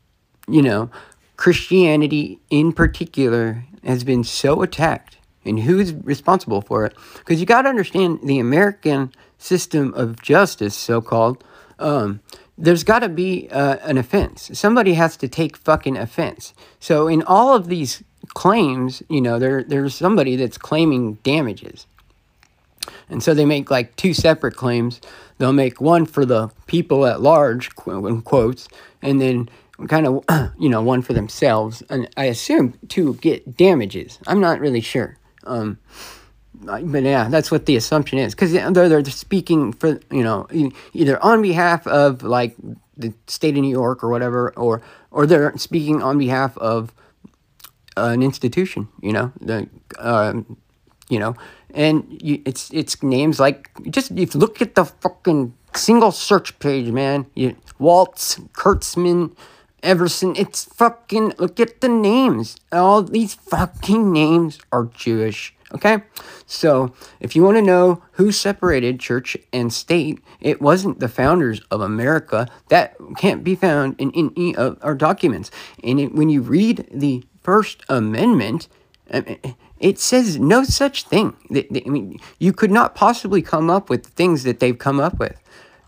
you 0.48 0.62
know, 0.62 0.90
Christianity 1.38 2.40
in 2.50 2.74
particular 2.74 3.66
has 3.84 4.04
been 4.04 4.24
so 4.24 4.62
attacked 4.62 5.18
and 5.44 5.62
who's 5.62 5.94
responsible 5.94 6.62
for 6.62 6.86
it. 6.86 6.96
Because 7.18 7.40
you 7.40 7.46
got 7.46 7.64
to 7.64 7.70
understand 7.70 8.20
the 8.24 8.40
American 8.40 9.12
system 9.38 9.94
of 9.96 10.22
justice, 10.22 10.76
so 10.76 11.02
called, 11.02 11.44
um, 11.82 12.22
there's 12.58 12.84
got 12.84 13.00
to 13.00 13.10
be 13.10 13.50
uh, 13.50 13.78
an 13.82 13.98
offense. 13.98 14.52
Somebody 14.54 14.94
has 14.94 15.18
to 15.18 15.28
take 15.28 15.58
fucking 15.58 15.98
offense. 15.98 16.54
So 16.80 17.08
in 17.08 17.24
all 17.24 17.56
of 17.56 17.68
these 17.68 18.04
claims, 18.30 19.02
you 19.10 19.22
know, 19.22 19.40
there 19.40 19.64
there's 19.64 19.96
somebody 19.96 20.36
that's 20.36 20.58
claiming 20.58 21.16
damages. 21.24 21.88
And 23.10 23.22
so 23.22 23.34
they 23.34 23.46
make 23.46 23.70
like 23.70 23.96
two 23.96 24.14
separate 24.14 24.56
claims 24.56 25.02
they'll 25.38 25.54
make 25.54 25.82
one 25.82 26.06
for 26.06 26.24
the 26.24 26.50
people 26.68 27.06
at 27.06 27.20
large, 27.20 27.70
in 27.88 28.22
quotes, 28.22 28.68
and 29.02 29.20
then 29.20 29.50
kind 29.88 30.06
of, 30.06 30.24
you 30.60 30.70
know, 30.70 30.82
one 30.84 31.02
for 31.02 31.14
themselves. 31.14 31.82
And 31.90 32.08
I 32.16 32.26
assume 32.26 32.78
to 32.90 33.16
get 33.16 33.58
damages. 33.58 34.20
I'm 34.28 34.40
not 34.40 34.60
really 34.60 34.82
sure. 34.82 35.18
Um, 35.44 35.80
but 36.54 37.04
yeah, 37.04 37.28
that's 37.30 37.52
what 37.52 37.66
the 37.66 37.76
assumption 37.76 38.20
is. 38.20 38.34
Because 38.36 38.52
they're, 38.52 38.72
they're 38.72 39.06
speaking 39.06 39.74
for, 39.74 40.00
you 40.12 40.24
know, 40.24 40.48
either 40.94 41.22
on 41.24 41.42
behalf 41.42 41.88
of 41.88 42.24
like 42.24 42.56
the 42.98 43.14
state 43.28 43.56
of 43.56 43.62
New 43.62 43.70
York 43.70 44.04
or 44.04 44.10
whatever, 44.10 44.52
or, 44.56 44.82
or 45.10 45.26
they're 45.26 45.58
speaking 45.58 46.02
on 46.02 46.18
behalf 46.18 46.58
of 46.58 46.94
an 47.98 48.22
institution, 48.22 48.88
you 49.02 49.12
know, 49.12 49.32
the, 49.40 49.70
um, 50.00 50.58
you 51.10 51.20
know, 51.20 51.36
and 51.74 52.20
you, 52.22 52.42
it's 52.46 52.70
it's 52.72 53.02
names 53.04 53.40
like 53.40 53.70
just 53.90 54.12
if 54.12 54.36
look 54.36 54.62
at 54.62 54.76
the 54.76 54.86
fucking 54.86 55.54
single 55.74 56.12
search 56.12 56.58
page, 56.60 56.92
man. 56.92 57.28
You, 57.36 57.56
Walz, 57.80 58.40
Kurtzman, 58.54 59.36
Everson. 59.84 60.36
It's 60.36 60.66
fucking 60.66 61.34
look 61.38 61.60
at 61.60 61.82
the 61.82 61.90
names. 61.90 62.58
All 62.72 63.04
these 63.04 63.34
fucking 63.36 64.12
names 64.12 64.60
are 64.72 64.86
Jewish. 64.86 65.54
Okay, 65.74 66.04
so 66.46 66.94
if 67.22 67.36
you 67.36 67.44
want 67.44 67.56
to 67.56 67.62
know 67.62 68.04
who 68.14 68.32
separated 68.32 69.00
church 69.00 69.38
and 69.54 69.72
state, 69.72 70.22
it 70.42 70.62
wasn't 70.62 71.00
the 71.00 71.08
founders 71.08 71.62
of 71.72 71.80
America. 71.80 72.48
That 72.68 72.96
can't 73.18 73.42
be 73.44 73.56
found 73.56 73.96
in 73.98 74.12
any 74.14 74.56
of 74.56 74.78
our 74.82 74.96
documents. 74.96 75.50
And 75.82 76.00
it, 76.00 76.14
when 76.14 76.30
you 76.30 76.42
read 76.42 76.90
the 76.92 77.24
First 77.42 77.84
Amendment, 77.88 78.68
uh, 79.12 79.22
it 79.80 79.98
says 79.98 80.38
no 80.38 80.64
such 80.64 81.04
thing. 81.06 81.36
I 81.50 81.90
mean, 81.90 82.20
you 82.38 82.54
could 82.54 82.72
not 82.72 82.94
possibly 82.94 83.42
come 83.42 83.70
up 83.70 83.90
with 83.90 84.06
things 84.06 84.44
that 84.44 84.60
they've 84.60 84.78
come 84.78 85.00
up 85.00 85.20
with. 85.20 85.41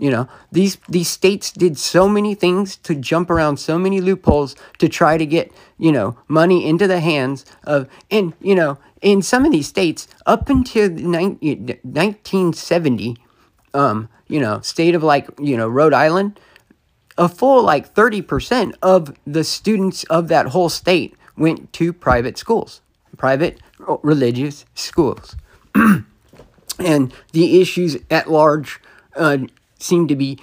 You 0.04 0.12
know, 0.12 0.28
these 0.52 0.78
these 0.89 1.10
states 1.10 1.52
did 1.52 1.78
so 1.78 2.10
many 2.10 2.36
things 2.36 2.76
to 2.88 2.94
jump 2.94 3.30
around 3.30 3.58
so 3.58 3.80
many 3.80 4.02
loopholes 4.02 4.54
to 4.80 4.89
try 4.89 5.18
to 5.18 5.26
get, 5.26 5.54
you 5.78 5.94
know, 5.94 6.18
money 6.28 6.68
into 6.68 6.88
the 6.88 7.00
hands 7.00 7.46
of 7.63 7.88
and 8.12 8.34
you 8.42 8.56
know, 8.56 8.78
in 9.02 9.22
some 9.22 9.46
of 9.46 9.54
these 9.54 9.68
states 9.68 10.10
up 10.26 10.50
until 10.50 10.89
1970 10.89 13.18
um, 13.74 14.10
you 14.28 14.39
know, 14.39 14.62
state 14.62 14.94
of 14.94 15.02
like, 15.04 15.28
you 15.39 15.58
know, 15.58 15.70
Rhode 15.70 15.94
Island, 15.94 16.39
a 17.18 17.28
full 17.30 17.63
like 17.63 17.96
30% 17.96 18.74
of 18.82 19.16
the 19.26 19.44
students 19.44 20.04
of 20.06 20.28
that 20.28 20.48
whole 20.48 20.70
state 20.70 21.16
went 21.38 21.72
to 21.74 21.94
private 21.94 22.38
schools 22.38 22.82
private 23.18 23.60
religious 24.02 24.66
schools. 24.76 25.36
and 26.80 27.13
the 27.32 27.62
issues 27.62 27.98
at 28.10 28.30
large 28.30 28.82
uh, 29.16 29.38
seem 29.84 30.08
to 30.08 30.15
be, 30.15 30.39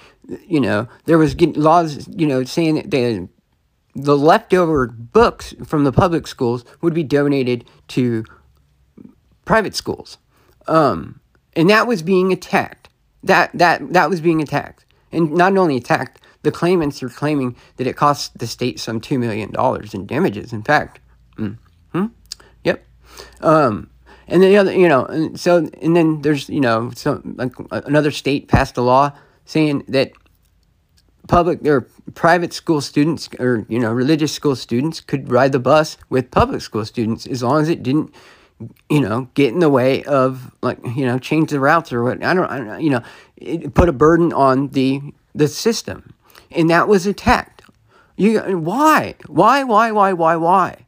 you 0.47 0.59
know, 0.59 0.87
there 1.05 1.17
was 1.17 1.39
laws, 1.57 2.07
you 2.15 2.27
know, 2.27 2.43
saying 2.43 2.75
that 2.75 2.91
the, 2.91 3.27
the 3.95 4.17
leftover 4.17 4.87
books 4.87 5.53
from 5.65 5.83
the 5.83 5.91
public 5.91 6.27
schools 6.27 6.63
would 6.81 6.93
be 6.93 7.03
donated 7.03 7.65
to 7.89 8.23
private 9.45 9.75
schools. 9.75 10.17
Um, 10.67 11.19
and 11.55 11.69
that 11.69 11.87
was 11.87 12.01
being 12.01 12.31
attacked. 12.31 12.89
That, 13.23 13.51
that, 13.53 13.93
that 13.93 14.09
was 14.09 14.21
being 14.21 14.41
attacked. 14.41 14.85
And 15.11 15.33
not 15.33 15.57
only 15.57 15.77
attacked, 15.77 16.21
the 16.43 16.51
claimants 16.51 17.03
are 17.03 17.09
claiming 17.09 17.55
that 17.77 17.87
it 17.87 17.95
cost 17.95 18.37
the 18.37 18.47
state 18.47 18.79
some 18.79 19.01
$2 19.01 19.19
million 19.19 19.53
in 19.93 20.05
damages. 20.05 20.53
In 20.53 20.63
fact, 20.63 20.99
mm, 21.37 21.57
hmm? 21.91 22.05
Yep. 22.63 22.85
Um, 23.41 23.91
and 24.27 24.41
then 24.41 24.49
the 24.49 24.57
other, 24.57 24.73
you 24.73 24.87
know, 24.87 25.05
and 25.05 25.37
so 25.39 25.69
and 25.81 25.95
then 25.95 26.21
there's 26.21 26.47
you 26.47 26.61
know 26.61 26.89
some 26.95 27.35
like 27.37 27.51
another 27.71 28.11
state 28.11 28.47
passed 28.47 28.77
a 28.77 28.81
law 28.81 29.11
saying 29.45 29.83
that 29.87 30.11
public 31.27 31.65
or 31.65 31.87
private 32.13 32.51
school 32.51 32.81
students 32.81 33.29
or 33.39 33.65
you 33.69 33.79
know 33.79 33.91
religious 33.91 34.33
school 34.33 34.55
students 34.55 34.99
could 34.99 35.31
ride 35.31 35.51
the 35.51 35.59
bus 35.59 35.97
with 36.09 36.31
public 36.31 36.61
school 36.61 36.85
students 36.85 37.25
as 37.25 37.41
long 37.41 37.61
as 37.61 37.69
it 37.69 37.83
didn't 37.83 38.13
you 38.89 38.99
know 38.99 39.29
get 39.33 39.53
in 39.53 39.59
the 39.59 39.69
way 39.69 40.03
of 40.03 40.53
like 40.61 40.77
you 40.95 41.05
know 41.05 41.17
change 41.17 41.51
the 41.51 41.59
routes 41.59 41.93
or 41.93 42.03
what 42.03 42.23
I 42.23 42.33
don't, 42.33 42.49
I 42.49 42.57
don't 42.57 42.81
you 42.81 42.89
know 42.89 43.03
it 43.37 43.73
put 43.73 43.87
a 43.87 43.93
burden 43.93 44.33
on 44.33 44.69
the 44.69 45.13
the 45.33 45.47
system. 45.47 46.13
And 46.51 46.69
that 46.69 46.87
was 46.87 47.05
attacked. 47.05 47.63
You 48.17 48.39
why? 48.57 49.15
Why 49.27 49.63
why 49.63 49.91
why 49.91 50.13
why 50.13 50.35
why 50.35 50.85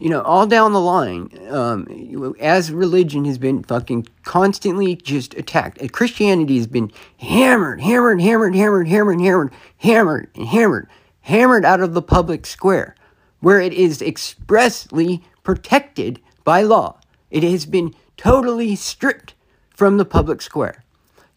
you 0.00 0.08
know, 0.08 0.22
all 0.22 0.46
down 0.46 0.72
the 0.72 0.80
line, 0.80 1.30
um, 1.50 2.34
as 2.40 2.72
religion 2.72 3.26
has 3.26 3.36
been 3.36 3.62
fucking 3.62 4.08
constantly 4.24 4.96
just 4.96 5.34
attacked, 5.34 5.92
Christianity 5.92 6.56
has 6.56 6.66
been 6.66 6.90
hammered, 7.18 7.82
hammered, 7.82 8.22
hammered, 8.22 8.56
hammered, 8.56 8.88
hammered, 8.88 9.20
hammered, 9.20 9.52
hammered, 9.76 10.30
and 10.34 10.46
hammered, 10.46 10.88
hammered 11.20 11.66
out 11.66 11.80
of 11.80 11.92
the 11.92 12.00
public 12.00 12.46
square, 12.46 12.96
where 13.40 13.60
it 13.60 13.74
is 13.74 14.00
expressly 14.00 15.22
protected 15.42 16.18
by 16.44 16.62
law. 16.62 16.98
It 17.30 17.42
has 17.42 17.66
been 17.66 17.94
totally 18.16 18.76
stripped 18.76 19.34
from 19.68 19.98
the 19.98 20.06
public 20.06 20.40
square. 20.40 20.82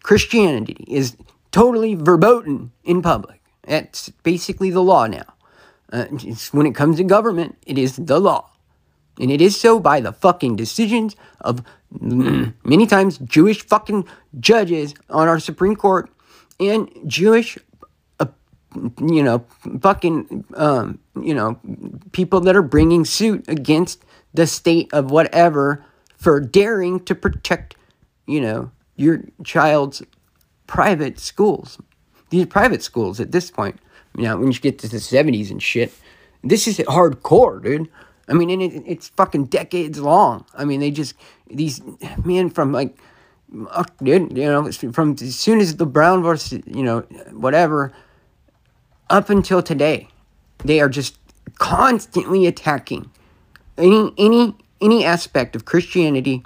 Christianity 0.03 0.85
is 0.87 1.17
totally 1.51 1.95
verboten 1.95 2.71
in 2.85 3.01
public. 3.01 3.41
That's 3.63 4.07
basically 4.23 4.69
the 4.69 4.81
law 4.81 5.05
now. 5.07 5.33
Uh, 5.91 6.05
when 6.51 6.65
it 6.65 6.75
comes 6.75 6.97
to 6.97 7.03
government, 7.03 7.57
it 7.67 7.77
is 7.77 7.97
the 7.97 8.19
law. 8.19 8.49
And 9.19 9.31
it 9.31 9.41
is 9.41 9.59
so 9.59 9.79
by 9.79 9.99
the 9.99 10.11
fucking 10.11 10.55
decisions 10.55 11.15
of 11.41 11.63
many 12.01 12.87
times 12.87 13.19
Jewish 13.19 13.61
fucking 13.65 14.07
judges 14.39 14.95
on 15.09 15.27
our 15.27 15.39
Supreme 15.39 15.75
Court 15.75 16.09
and 16.59 16.89
Jewish, 17.05 17.57
uh, 18.19 18.25
you 18.99 19.21
know, 19.21 19.45
fucking, 19.81 20.45
um, 20.55 20.99
you 21.21 21.35
know, 21.35 21.59
people 22.11 22.39
that 22.41 22.55
are 22.55 22.63
bringing 22.63 23.05
suit 23.05 23.45
against 23.47 24.03
the 24.33 24.47
state 24.47 24.91
of 24.93 25.11
whatever 25.11 25.85
for 26.17 26.39
daring 26.39 26.99
to 27.01 27.13
protect, 27.13 27.75
you 28.25 28.41
know, 28.41 28.71
your 28.95 29.23
child's 29.43 30.01
private 30.65 31.19
schools. 31.19 31.77
These 32.29 32.47
private 32.47 32.81
schools 32.81 33.19
at 33.19 33.31
this 33.31 33.51
point, 33.51 33.79
you 34.17 34.23
know, 34.23 34.37
when 34.37 34.51
you 34.51 34.59
get 34.59 34.79
to 34.79 34.87
the 34.87 34.97
70s 34.97 35.51
and 35.51 35.61
shit, 35.61 35.93
this 36.43 36.67
is 36.67 36.77
hardcore, 36.79 37.61
dude. 37.63 37.89
I 38.27 38.33
mean, 38.33 38.49
and 38.49 38.61
it, 38.61 38.83
it's 38.85 39.09
fucking 39.09 39.45
decades 39.45 39.99
long. 39.99 40.45
I 40.53 40.65
mean, 40.65 40.79
they 40.79 40.91
just 40.91 41.15
these 41.49 41.81
men 42.23 42.49
from 42.49 42.71
like, 42.71 42.97
dude, 44.01 44.37
you 44.37 44.45
know, 44.45 44.71
from 44.71 45.15
as 45.21 45.35
soon 45.35 45.59
as 45.59 45.75
the 45.75 45.85
Brown 45.85 46.23
versus 46.23 46.61
you 46.65 46.83
know 46.83 47.01
whatever, 47.31 47.91
up 49.09 49.29
until 49.29 49.61
today, 49.61 50.07
they 50.59 50.79
are 50.79 50.89
just 50.89 51.17
constantly 51.59 52.47
attacking 52.47 53.11
any 53.77 54.13
any 54.17 54.55
any 54.81 55.05
aspect 55.05 55.55
of 55.55 55.65
Christianity 55.65 56.43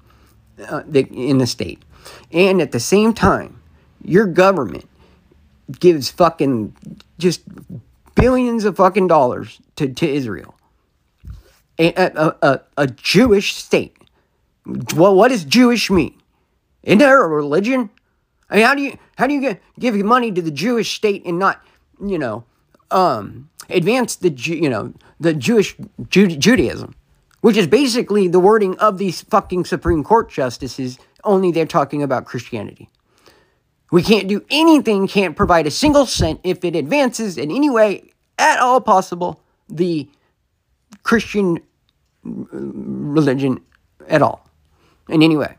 uh, 0.70 0.84
in 0.92 1.38
the 1.38 1.48
state. 1.48 1.82
And 2.32 2.62
at 2.62 2.72
the 2.72 2.80
same 2.80 3.14
time, 3.14 3.62
your 4.04 4.26
government 4.26 4.88
gives 5.80 6.10
fucking 6.10 6.76
just 7.18 7.42
billions 8.16 8.64
of 8.64 8.78
fucking 8.78 9.08
dollars 9.08 9.60
to, 9.76 9.90
to 9.90 10.08
Israel. 10.08 10.56
A, 11.80 11.94
a, 11.94 12.36
a, 12.42 12.62
a 12.78 12.88
Jewish 12.88 13.54
state. 13.54 13.96
Well, 14.96 15.16
what 15.16 15.30
does 15.30 15.46
Jewish 15.46 15.90
mean? 15.90 16.20
Isn't 16.84 17.00
there 17.00 17.24
a 17.24 17.28
religion? 17.28 17.90
I 18.50 18.56
mean, 18.56 18.66
how 18.66 18.76
do 18.76 18.82
you 18.82 18.98
how 19.18 19.28
do 19.28 19.34
you 19.34 19.42
get, 19.42 19.62
give 19.80 19.96
money 19.96 20.32
to 20.32 20.42
the 20.42 20.52
Jewish 20.52 20.96
state 20.96 21.26
and 21.26 21.38
not, 21.38 21.62
you 22.04 22.18
know, 22.18 22.46
um, 22.92 23.50
advance 23.70 24.16
the 24.16 24.30
you 24.30 24.70
know 24.70 24.94
the 25.20 25.34
Jewish 25.34 25.76
Judaism, 26.10 26.96
which 27.42 27.58
is 27.58 27.68
basically 27.68 28.28
the 28.28 28.40
wording 28.40 28.78
of 28.80 28.98
these 28.98 29.22
fucking 29.22 29.66
Supreme 29.66 30.04
Court 30.04 30.30
justices. 30.30 30.98
Only 31.24 31.52
they're 31.52 31.66
talking 31.66 32.02
about 32.02 32.26
Christianity. 32.26 32.90
We 33.92 34.04
can't 34.04 34.28
do 34.28 34.46
anything, 34.50 35.08
can't 35.08 35.36
provide 35.36 35.66
a 35.68 35.72
single 35.72 36.06
cent 36.06 36.42
if 36.44 36.64
it 36.66 36.76
advances 36.76 37.38
in 37.38 37.52
any 37.52 37.70
way 37.70 38.12
at 38.38 38.60
all 38.60 38.82
possible 38.82 39.42
the 39.70 40.10
Christian 41.04 41.60
religion 42.28 43.62
at 44.08 44.22
all, 44.22 44.50
in 45.10 45.24
any 45.24 45.38
way, 45.38 45.56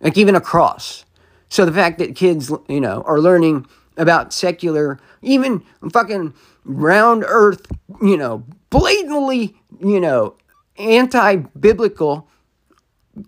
like 0.00 0.16
even 0.16 0.34
a 0.34 0.40
cross. 0.40 1.04
So 1.48 1.64
the 1.64 1.72
fact 1.72 1.98
that 1.98 2.16
kids, 2.16 2.50
you 2.68 2.80
know, 2.80 3.02
are 3.06 3.18
learning 3.18 3.66
about 3.96 4.32
secular, 4.32 4.98
even 5.20 5.62
fucking 5.92 6.34
round 6.64 7.24
earth, 7.26 7.66
you 8.00 8.16
know, 8.16 8.44
blatantly, 8.70 9.54
you 9.80 10.00
know, 10.00 10.36
anti 10.78 11.36
biblical 11.36 12.28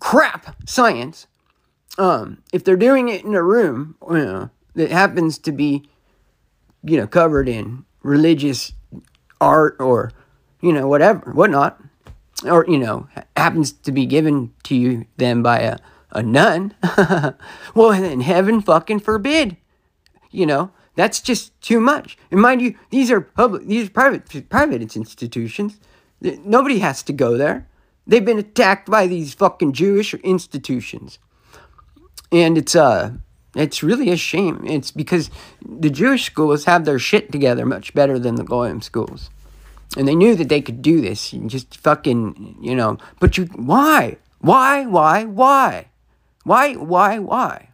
crap 0.00 0.56
science 0.66 1.26
um, 1.98 2.42
if 2.52 2.64
they're 2.64 2.76
doing 2.76 3.08
it 3.08 3.24
in 3.24 3.34
a 3.34 3.42
room 3.42 3.96
you 4.08 4.16
know, 4.18 4.50
that 4.74 4.90
happens 4.90 5.38
to 5.38 5.52
be, 5.52 5.88
you 6.82 6.96
know, 6.96 7.06
covered 7.06 7.48
in 7.48 7.84
religious 8.02 8.72
art 9.40 9.76
or, 9.78 10.10
you 10.60 10.72
know, 10.72 10.88
whatever, 10.88 11.30
whatnot, 11.32 11.80
or, 12.44 12.64
you 12.68 12.78
know, 12.78 13.09
happens 13.37 13.72
to 13.72 13.92
be 13.92 14.07
given 14.07 14.52
to 14.64 14.74
you 14.74 15.07
then 15.16 15.42
by 15.42 15.61
a, 15.61 15.78
a 16.12 16.22
nun, 16.22 16.74
well, 17.74 17.90
then 17.90 18.20
heaven 18.20 18.61
fucking 18.61 19.00
forbid. 19.00 19.57
You 20.30 20.46
know, 20.46 20.70
that's 20.94 21.20
just 21.20 21.59
too 21.61 21.80
much. 21.80 22.18
And 22.30 22.40
mind 22.40 22.61
you, 22.62 22.76
these 22.90 23.11
are 23.11 23.20
public, 23.20 23.66
these 23.66 23.88
are 23.88 23.92
private, 23.92 24.48
private 24.48 24.83
institutions. 24.96 25.78
Nobody 26.20 26.78
has 26.78 27.02
to 27.04 27.12
go 27.12 27.37
there. 27.37 27.68
They've 28.07 28.24
been 28.24 28.38
attacked 28.38 28.90
by 28.90 29.07
these 29.07 29.35
fucking 29.35 29.72
Jewish 29.72 30.14
institutions 30.14 31.18
and 32.35 32.59
it's 32.59 32.74
uh 32.74 33.12
it's 33.54 33.85
really 33.85 34.11
a 34.11 34.16
shame. 34.16 34.64
It's 34.66 34.90
because 34.90 35.30
the 35.64 35.88
Jewish 35.88 36.24
schools 36.24 36.64
have 36.64 36.85
their 36.85 36.98
shit 36.98 37.30
together 37.30 37.64
much 37.64 37.94
better 37.94 38.18
than 38.18 38.35
the 38.35 38.42
Goyim 38.42 38.83
schools. 38.83 39.30
And 39.96 40.09
they 40.09 40.14
knew 40.14 40.35
that 40.35 40.48
they 40.48 40.61
could 40.61 40.83
do 40.83 41.00
this. 41.00 41.33
You 41.33 41.46
just 41.46 41.76
fucking, 41.76 42.59
you 42.61 42.74
know, 42.74 42.98
but 43.20 43.38
you, 43.38 43.44
why? 43.54 44.16
Why, 44.40 44.87
why, 44.87 45.24
why? 45.24 45.87
Why, 46.44 46.74
why, 46.74 47.18
why? 47.18 47.68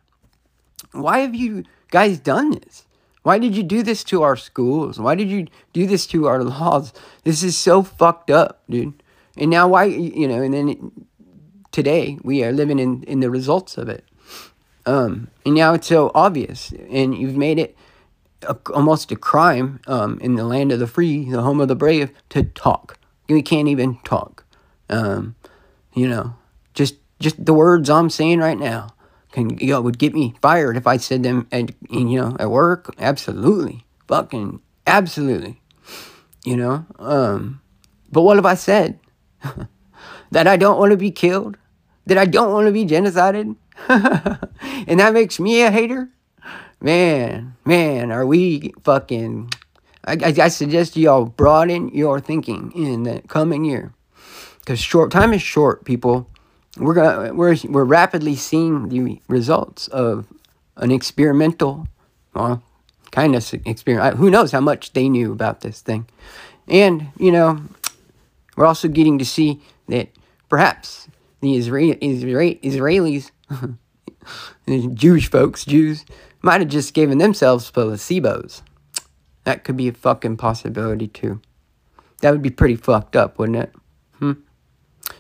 Why 0.93 1.21
have 1.21 1.35
you 1.35 1.65
guys 1.91 2.19
done 2.19 2.51
this? 2.53 2.85
Why 3.23 3.39
did 3.39 3.57
you 3.57 3.63
do 3.63 3.83
this 3.83 4.03
to 4.05 4.23
our 4.23 4.37
schools? 4.37 4.99
Why 4.99 5.15
did 5.15 5.29
you 5.29 5.47
do 5.73 5.87
this 5.87 6.07
to 6.09 6.27
our 6.27 6.43
laws? 6.45 6.93
This 7.25 7.43
is 7.43 7.57
so 7.57 7.83
fucked 7.83 8.31
up, 8.31 8.63
dude. 8.69 9.03
And 9.37 9.51
now 9.51 9.69
why, 9.69 9.85
you 9.85 10.29
know, 10.29 10.43
and 10.43 10.53
then 10.53 10.69
it, 10.69 10.79
today 11.73 12.19
we 12.23 12.45
are 12.45 12.53
living 12.53 12.79
in, 12.79 13.03
in 13.05 13.21
the 13.21 13.31
results 13.31 13.79
of 13.79 13.89
it. 13.89 14.05
Um, 14.87 15.29
and 15.45 15.55
now 15.55 15.75
it's 15.75 15.87
so 15.87 16.11
obvious, 16.15 16.73
and 16.91 17.17
you've 17.17 17.37
made 17.37 17.59
it 17.59 17.77
a, 18.43 18.57
almost 18.73 19.13
a 19.13 19.17
crime 19.17 19.81
um, 19.87 20.19
in 20.21 20.35
the 20.35 20.45
land 20.45 20.73
of 20.73 20.79
the 20.79 20.87
free, 20.87 21.31
the 21.31 21.43
home 21.43 21.61
of 21.61 21.69
the 21.69 21.77
brave, 21.77 22.11
to 22.31 22.43
talk. 22.43 22.99
We 23.29 23.43
can't 23.43 23.69
even 23.69 23.99
talk. 24.05 24.45
Um, 24.89 25.37
you 25.95 26.09
know, 26.09 26.35
just 26.75 26.97
just 27.19 27.45
the 27.45 27.55
words 27.55 27.91
I'm 27.91 28.11
saying 28.11 28.41
right 28.41 28.59
now 28.59 28.89
can 29.33 29.59
you 29.59 29.69
know, 29.69 29.81
would 29.81 29.99
get 29.99 30.15
me 30.15 30.35
fired 30.43 30.77
if 30.77 30.87
I 30.87 30.97
said 30.97 31.23
them 31.23 31.47
at 31.53 31.71
you 31.89 32.21
know 32.21 32.37
at 32.39 32.51
work. 32.51 32.95
Absolutely, 32.99 33.85
fucking 34.09 34.61
absolutely. 34.87 35.61
You 36.45 36.57
know, 36.57 36.87
um, 36.99 37.61
but 38.11 38.23
what 38.23 38.37
have 38.37 38.47
I 38.47 38.55
said? 38.55 38.99
that 40.31 40.47
I 40.47 40.57
don't 40.57 40.79
want 40.79 40.91
to 40.91 40.97
be 40.97 41.11
killed? 41.11 41.57
That 42.07 42.19
I 42.19 42.25
don't 42.25 42.53
want 42.53 42.67
to 42.67 42.73
be 42.73 42.87
genocided? 42.87 43.57
and 43.89 45.01
that 45.01 45.13
makes 45.13 45.39
me 45.39 45.63
a 45.63 45.71
hater? 45.71 46.09
Man, 46.81 47.57
man, 47.65 48.11
are 48.11 48.25
we 48.25 48.73
fucking. 48.85 49.53
I, 50.05 50.17
I, 50.23 50.49
suggest 50.49 50.97
y'all 50.97 51.27
broaden 51.27 51.91
your 51.91 52.21
thinking 52.21 52.73
in 52.75 53.03
the 53.03 53.21
coming 53.29 53.67
year. 53.67 53.93
Because 54.61 54.79
short 54.79 55.11
time 55.11 55.35
is 55.35 55.43
short, 55.43 55.85
people. 55.85 56.27
We're, 56.79 56.95
gonna, 56.95 57.35
we're, 57.35 57.55
we're 57.69 57.85
rapidly 57.85 58.35
seeing 58.35 58.89
the 58.89 59.21
results 59.29 59.89
of 59.89 60.27
an 60.77 60.91
experimental, 60.91 61.87
well, 62.33 62.63
kind 63.11 63.35
of 63.35 63.53
experiment. 63.67 64.17
Who 64.17 64.31
knows 64.31 64.53
how 64.53 64.61
much 64.61 64.95
they 64.95 65.09
knew 65.11 65.33
about 65.33 65.61
this 65.61 65.83
thing. 65.83 66.07
And, 66.67 67.09
you 67.19 67.31
know, 67.31 67.61
we're 68.57 68.67
also 68.67 68.89
getting 68.89 69.19
to 69.19 69.25
see 69.27 69.61
that 69.89 70.09
perhaps 70.49 71.09
the 71.43 71.57
Israeli, 71.57 71.99
Israeli 72.01 72.59
Israelis 72.63 73.31
Jewish 74.95 75.31
folks, 75.31 75.65
Jews, 75.65 76.05
might 76.43 76.61
have 76.61 76.71
just 76.71 76.95
given 76.95 77.19
themselves 77.19 77.71
placebos. 77.71 78.63
That 79.45 79.65
could 79.65 79.77
be 79.77 79.89
a 79.89 79.93
fucking 79.93 80.37
possibility 80.37 81.09
too. 81.09 81.41
That 82.21 82.33
would 82.33 82.43
be 82.43 82.51
pretty 82.51 82.77
fucked 82.77 83.17
up, 83.17 83.39
wouldn't 83.39 83.59
it? 83.59 83.75
Hmm? 84.19 84.33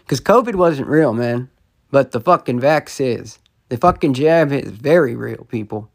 Because 0.01 0.21
COVID 0.21 0.55
wasn't 0.55 0.89
real, 0.89 1.13
man. 1.13 1.49
But 1.91 2.13
the 2.13 2.21
fucking 2.21 2.61
vax 2.61 3.01
is. 3.01 3.39
The 3.69 3.77
fucking 3.77 4.15
jab 4.15 4.53
is 4.53 4.71
very 4.71 5.15
real, 5.15 5.47
people. 5.49 5.91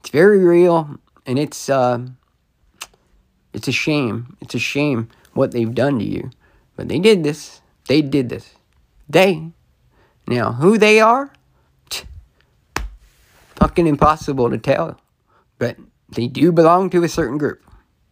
It's 0.00 0.10
very 0.10 0.44
real, 0.44 0.98
and 1.26 1.38
it's, 1.38 1.68
uh, 1.68 2.06
it's 3.52 3.68
a 3.68 3.72
shame. 3.72 4.36
It's 4.40 4.54
a 4.54 4.58
shame 4.58 5.08
what 5.32 5.52
they've 5.52 5.74
done 5.74 5.98
to 5.98 6.04
you. 6.04 6.30
But 6.76 6.88
they 6.88 6.98
did 6.98 7.24
this. 7.24 7.60
They 7.88 8.02
did 8.02 8.28
this. 8.28 8.54
They. 9.08 9.50
Now, 10.26 10.52
who 10.52 10.78
they 10.78 11.00
are? 11.00 11.32
Fucking 13.64 13.86
impossible 13.86 14.50
to 14.50 14.58
tell. 14.58 15.00
But 15.58 15.78
they 16.10 16.26
do 16.26 16.52
belong 16.52 16.90
to 16.90 17.02
a 17.02 17.08
certain 17.08 17.38
group. 17.38 17.64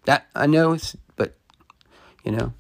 That 0.06 0.26
I 0.34 0.46
know, 0.46 0.78
but, 1.16 1.36
you 2.24 2.32
know, 2.32 2.54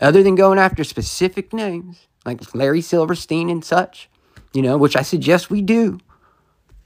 other 0.00 0.22
than 0.22 0.34
going 0.34 0.58
after 0.58 0.82
specific 0.82 1.52
names, 1.52 2.08
like 2.24 2.54
Larry 2.54 2.80
Silverstein 2.80 3.50
and 3.50 3.62
such, 3.62 4.08
you 4.54 4.62
know, 4.62 4.78
which 4.78 4.96
I 4.96 5.02
suggest 5.02 5.50
we 5.50 5.60
do. 5.60 5.98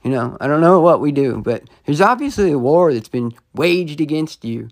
You 0.03 0.11
know, 0.11 0.37
I 0.41 0.47
don't 0.47 0.59
know 0.59 0.81
what 0.81 0.99
we 0.99 1.13
do, 1.13 1.37
but 1.41 1.63
there's 1.85 2.01
obviously 2.01 2.51
a 2.51 2.59
war 2.59 2.93
that's 2.93 3.07
been 3.07 3.31
waged 3.55 4.01
against 4.01 4.43
you 4.43 4.67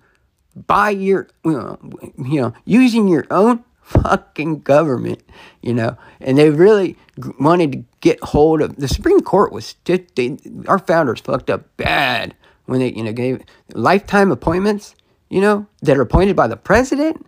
by 0.68 0.90
your, 0.90 1.30
you 1.46 1.54
know, 1.54 1.80
you 2.18 2.42
know 2.42 2.54
using 2.66 3.08
your 3.08 3.26
own 3.32 3.64
fucking 3.92 4.62
government, 4.62 5.22
you 5.62 5.74
know, 5.74 5.98
and 6.20 6.38
they 6.38 6.50
really 6.50 6.98
wanted 7.40 7.72
to 7.72 7.84
get 8.00 8.24
hold 8.24 8.62
of 8.62 8.78
the 8.78 8.88
Supreme 8.88 9.22
Court 9.22 9.52
was 9.52 9.76
just, 9.86 10.16
they, 10.16 10.38
our 10.68 10.80
founders 10.80 11.22
fucked 11.22 11.50
up 11.50 11.76
bad 11.78 12.36
when 12.66 12.80
they 12.80 12.92
you 12.94 13.04
know 13.04 13.14
gave 13.14 13.44
lifetime 13.74 14.32
appointments, 14.32 14.96
you 15.30 15.42
know, 15.42 15.68
that 15.82 15.98
are 15.98 16.02
appointed 16.02 16.36
by 16.36 16.48
the 16.48 16.58
president. 16.58 17.26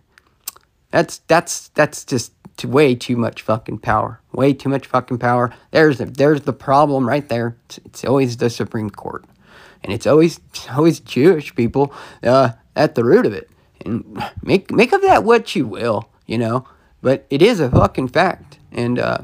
That's 0.90 1.18
that's 1.26 1.68
that's 1.68 2.04
just 2.04 2.32
way 2.64 2.94
too 2.94 3.16
much 3.16 3.42
fucking 3.42 3.78
power. 3.78 4.20
Way 4.32 4.52
too 4.54 4.68
much 4.68 4.86
fucking 4.86 5.18
power. 5.18 5.52
There's 5.70 5.98
the, 5.98 6.06
there's 6.06 6.42
the 6.42 6.52
problem 6.52 7.06
right 7.06 7.28
there. 7.28 7.56
It's, 7.66 7.78
it's 7.84 8.04
always 8.04 8.36
the 8.36 8.48
Supreme 8.48 8.90
Court, 8.90 9.24
and 9.82 9.92
it's 9.92 10.06
always 10.06 10.40
always 10.72 11.00
Jewish 11.00 11.54
people 11.54 11.92
uh, 12.22 12.50
at 12.74 12.94
the 12.94 13.04
root 13.04 13.26
of 13.26 13.32
it. 13.32 13.50
And 13.84 14.22
make 14.42 14.70
make 14.70 14.92
of 14.92 15.02
that 15.02 15.24
what 15.24 15.54
you 15.54 15.66
will 15.66 16.08
you 16.26 16.38
know. 16.38 16.66
But 17.02 17.26
it 17.30 17.42
is 17.42 17.60
a 17.60 17.70
fucking 17.70 18.08
fact, 18.08 18.58
and 18.72 18.98
uh, 18.98 19.18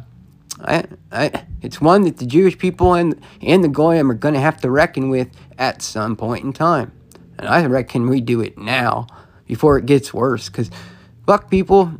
I, 0.63 0.85
I, 1.11 1.45
it's 1.63 1.81
one 1.81 2.03
that 2.03 2.19
the 2.19 2.27
Jewish 2.27 2.59
people 2.59 2.95
and 2.95 3.21
and 3.41 3.65
the 3.65 3.69
goyim 3.69 4.11
are 4.11 4.15
going 4.15 4.35
to 4.35 4.41
have 4.41 4.61
to 4.61 4.71
reckon 4.71 5.09
with 5.09 5.29
at 5.59 5.83
some 5.83 6.17
point 6.17 6.45
in 6.45 6.53
time. 6.53 6.93
And 7.39 7.49
I 7.49 7.65
reckon 7.65 8.09
we 8.09 8.21
do 8.21 8.43
it 8.43 8.59
now 8.59 9.07
before 9.47 9.79
it 9.79 9.87
gets 9.87 10.13
worse, 10.13 10.49
because 10.49 10.71
fuck 11.27 11.51
people, 11.51 11.93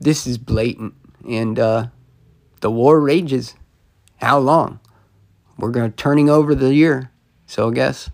this 0.00 0.26
is 0.26 0.38
blatant, 0.38 0.94
and 1.26 1.58
uh, 1.58 1.86
the 2.60 2.70
war 2.70 3.00
rages. 3.00 3.54
How 4.16 4.38
long? 4.38 4.80
We're 5.56 5.70
going 5.70 5.90
to 5.90 5.96
turning 5.96 6.28
over 6.28 6.54
the 6.54 6.74
year, 6.74 7.10
so 7.46 7.70
I 7.70 7.72
guess, 7.72 8.10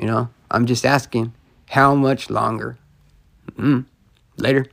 you 0.00 0.06
know, 0.06 0.28
I'm 0.50 0.66
just 0.66 0.86
asking 0.86 1.34
How 1.70 1.94
much 1.94 2.30
longer? 2.30 2.78
Mm. 3.56 3.86
Later. 4.36 4.66